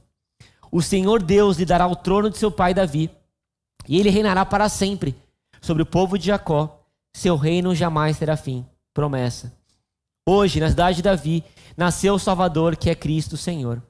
[0.71, 3.09] O Senhor Deus lhe dará o trono de seu pai Davi,
[3.87, 5.15] e ele reinará para sempre
[5.61, 6.83] sobre o povo de Jacó.
[7.15, 8.65] Seu reino jamais terá fim.
[8.93, 9.55] Promessa.
[10.27, 11.43] Hoje, na cidade de Davi,
[11.75, 13.81] nasceu o Salvador, que é Cristo Senhor.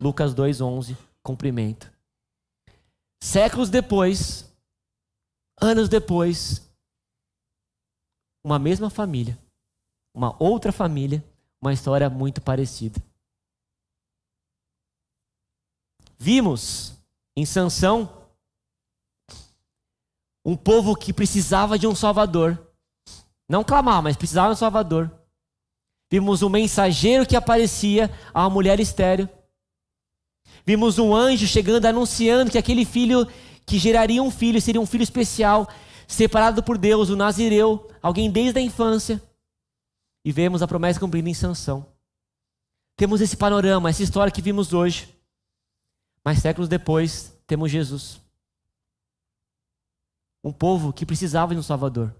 [0.00, 0.96] Lucas 2:11.
[1.22, 1.90] Cumprimento.
[3.22, 4.50] Séculos depois,
[5.60, 6.70] anos depois,
[8.44, 9.36] uma mesma família,
[10.14, 11.24] uma outra família,
[11.60, 13.00] uma história muito parecida.
[16.18, 16.94] Vimos
[17.36, 18.10] em Sansão
[20.44, 22.56] um povo que precisava de um salvador.
[23.48, 25.10] Não clamar, mas precisava de um salvador.
[26.10, 29.28] Vimos um mensageiro que aparecia a uma mulher estéreo.
[30.64, 33.26] Vimos um anjo chegando anunciando que aquele filho
[33.66, 35.68] que geraria um filho seria um filho especial,
[36.06, 39.20] separado por Deus, o Nazireu, alguém desde a infância.
[40.26, 41.86] E vemos a promessa cumprida em Sansão.
[42.96, 45.16] Temos esse panorama, essa história que vimos hoje.
[46.24, 48.20] Mas séculos depois, temos Jesus.
[50.42, 52.12] Um povo que precisava de um Salvador.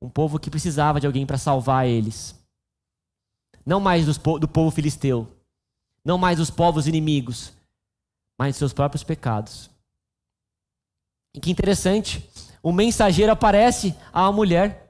[0.00, 2.38] Um povo que precisava de alguém para salvar eles.
[3.66, 5.36] Não mais do povo filisteu.
[6.04, 7.52] Não mais dos povos inimigos.
[8.38, 9.68] Mas de seus próprios pecados.
[11.34, 12.30] E que interessante.
[12.62, 14.83] O mensageiro aparece a uma mulher.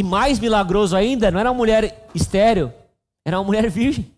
[0.00, 2.72] E mais milagroso ainda, não era uma mulher estéreo,
[3.22, 4.10] era uma mulher virgem.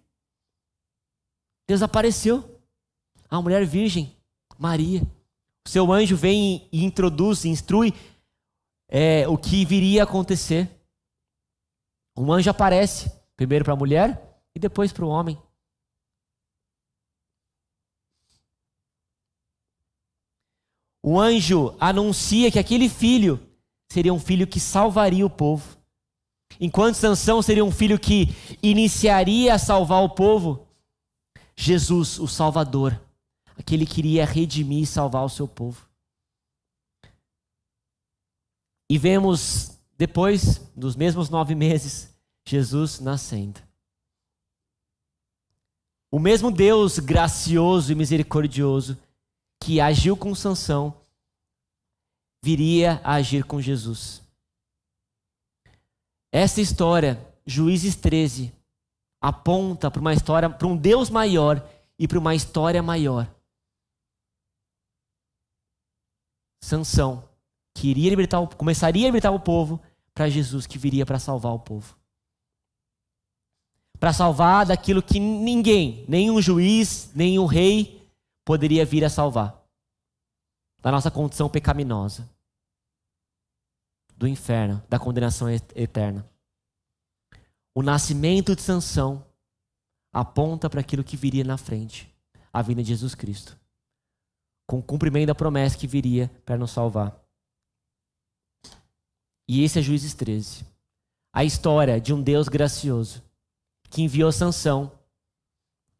[1.66, 2.62] Deus apareceu
[3.28, 4.16] a mulher virgem,
[4.56, 5.02] Maria.
[5.66, 7.92] O seu anjo vem e introduz, instrui
[8.88, 10.70] é, o que viria a acontecer.
[12.16, 15.36] Um anjo aparece, primeiro para a mulher e depois para o homem.
[21.02, 23.51] O anjo anuncia que aquele filho
[23.92, 25.76] seria um filho que salvaria o povo.
[26.58, 30.66] Enquanto Sansão seria um filho que iniciaria a salvar o povo,
[31.54, 33.00] Jesus, o Salvador,
[33.56, 35.86] aquele que iria redimir e salvar o seu povo.
[38.90, 42.14] E vemos, depois dos mesmos nove meses,
[42.46, 43.60] Jesus nascendo.
[46.10, 48.98] O mesmo Deus gracioso e misericordioso
[49.62, 51.01] que agiu com Sansão,
[52.42, 54.22] viria a agir com Jesus.
[56.30, 58.52] Essa história, Juízes 13,
[59.20, 61.64] aponta para uma história, para um Deus maior
[61.98, 63.32] e para uma história maior.
[66.64, 67.28] Sansão
[67.74, 69.80] que iria libertar, começaria a libertar o povo
[70.14, 71.96] para Jesus que viria para salvar o povo.
[73.98, 78.04] Para salvar daquilo que ninguém, nenhum juiz, nenhum rei
[78.44, 79.61] poderia vir a salvar.
[80.82, 82.28] Da nossa condição pecaminosa.
[84.16, 86.28] Do inferno, da condenação eterna.
[87.74, 89.24] O nascimento de Sansão
[90.12, 92.12] aponta para aquilo que viria na frente,
[92.52, 93.58] a vinda de Jesus Cristo.
[94.66, 97.18] Com o cumprimento da promessa que viria para nos salvar.
[99.48, 100.66] E esse é Juízes 13.
[101.32, 103.22] A história de um Deus gracioso
[103.88, 104.92] que enviou Sansão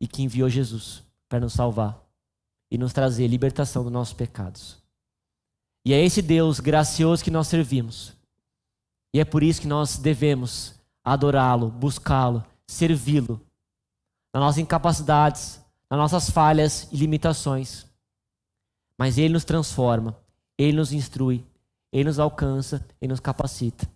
[0.00, 2.01] e que enviou Jesus para nos salvar
[2.72, 4.78] e nos trazer libertação dos nossos pecados.
[5.84, 8.14] E é esse Deus gracioso que nós servimos.
[9.12, 13.38] E é por isso que nós devemos adorá-lo, buscá-lo, servi-lo,
[14.32, 15.60] nas nossas incapacidades,
[15.90, 17.86] nas nossas falhas e limitações.
[18.96, 20.16] Mas Ele nos transforma,
[20.56, 21.44] Ele nos instrui,
[21.92, 23.86] Ele nos alcança, Ele nos capacita.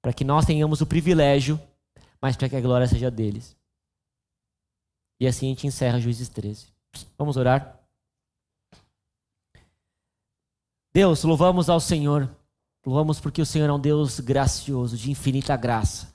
[0.00, 1.60] Para que nós tenhamos o privilégio,
[2.22, 3.54] mas para que a glória seja deles.
[5.20, 6.68] E assim a gente encerra Juízes 13.
[7.18, 7.81] Vamos orar?
[10.94, 12.28] Deus, louvamos ao Senhor.
[12.84, 16.12] Louvamos porque o Senhor é um Deus gracioso, de infinita graça.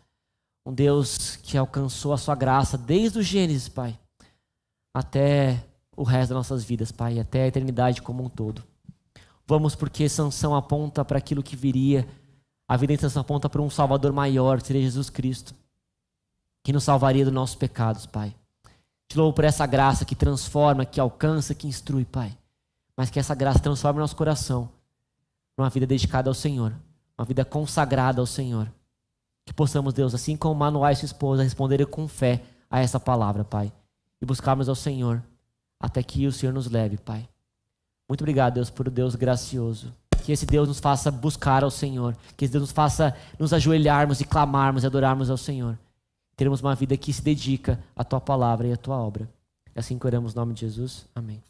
[0.65, 3.97] Um Deus que alcançou a sua graça desde o Gênesis, Pai,
[4.93, 5.63] até
[5.95, 8.63] o resto das nossas vidas, Pai, até a eternidade como um todo.
[9.47, 12.07] Vamos porque Sansão aponta para aquilo que viria.
[12.67, 15.55] A vida de Sansão aponta para um Salvador maior, seria Jesus Cristo,
[16.63, 18.35] que nos salvaria dos nossos pecados, Pai.
[19.07, 22.37] Te louvo por essa graça que transforma, que alcança, que instrui, Pai.
[22.97, 24.69] Mas que essa graça transforme nosso coração
[25.55, 26.73] numa vida dedicada ao Senhor,
[27.17, 28.71] uma vida consagrada ao Senhor.
[29.45, 33.43] Que possamos, Deus, assim como Manuel e sua esposa, responder com fé a essa palavra,
[33.43, 33.71] Pai.
[34.21, 35.23] E buscarmos ao Senhor
[35.79, 37.27] até que o Senhor nos leve, Pai.
[38.09, 39.93] Muito obrigado, Deus, por Deus gracioso.
[40.23, 42.15] Que esse Deus nos faça buscar ao Senhor.
[42.35, 45.77] Que esse Deus nos faça nos ajoelharmos e clamarmos e adorarmos ao Senhor.
[46.35, 49.29] Teremos uma vida que se dedica à tua palavra e à tua obra.
[49.73, 51.05] É assim que oramos no nome de Jesus.
[51.15, 51.41] Amém.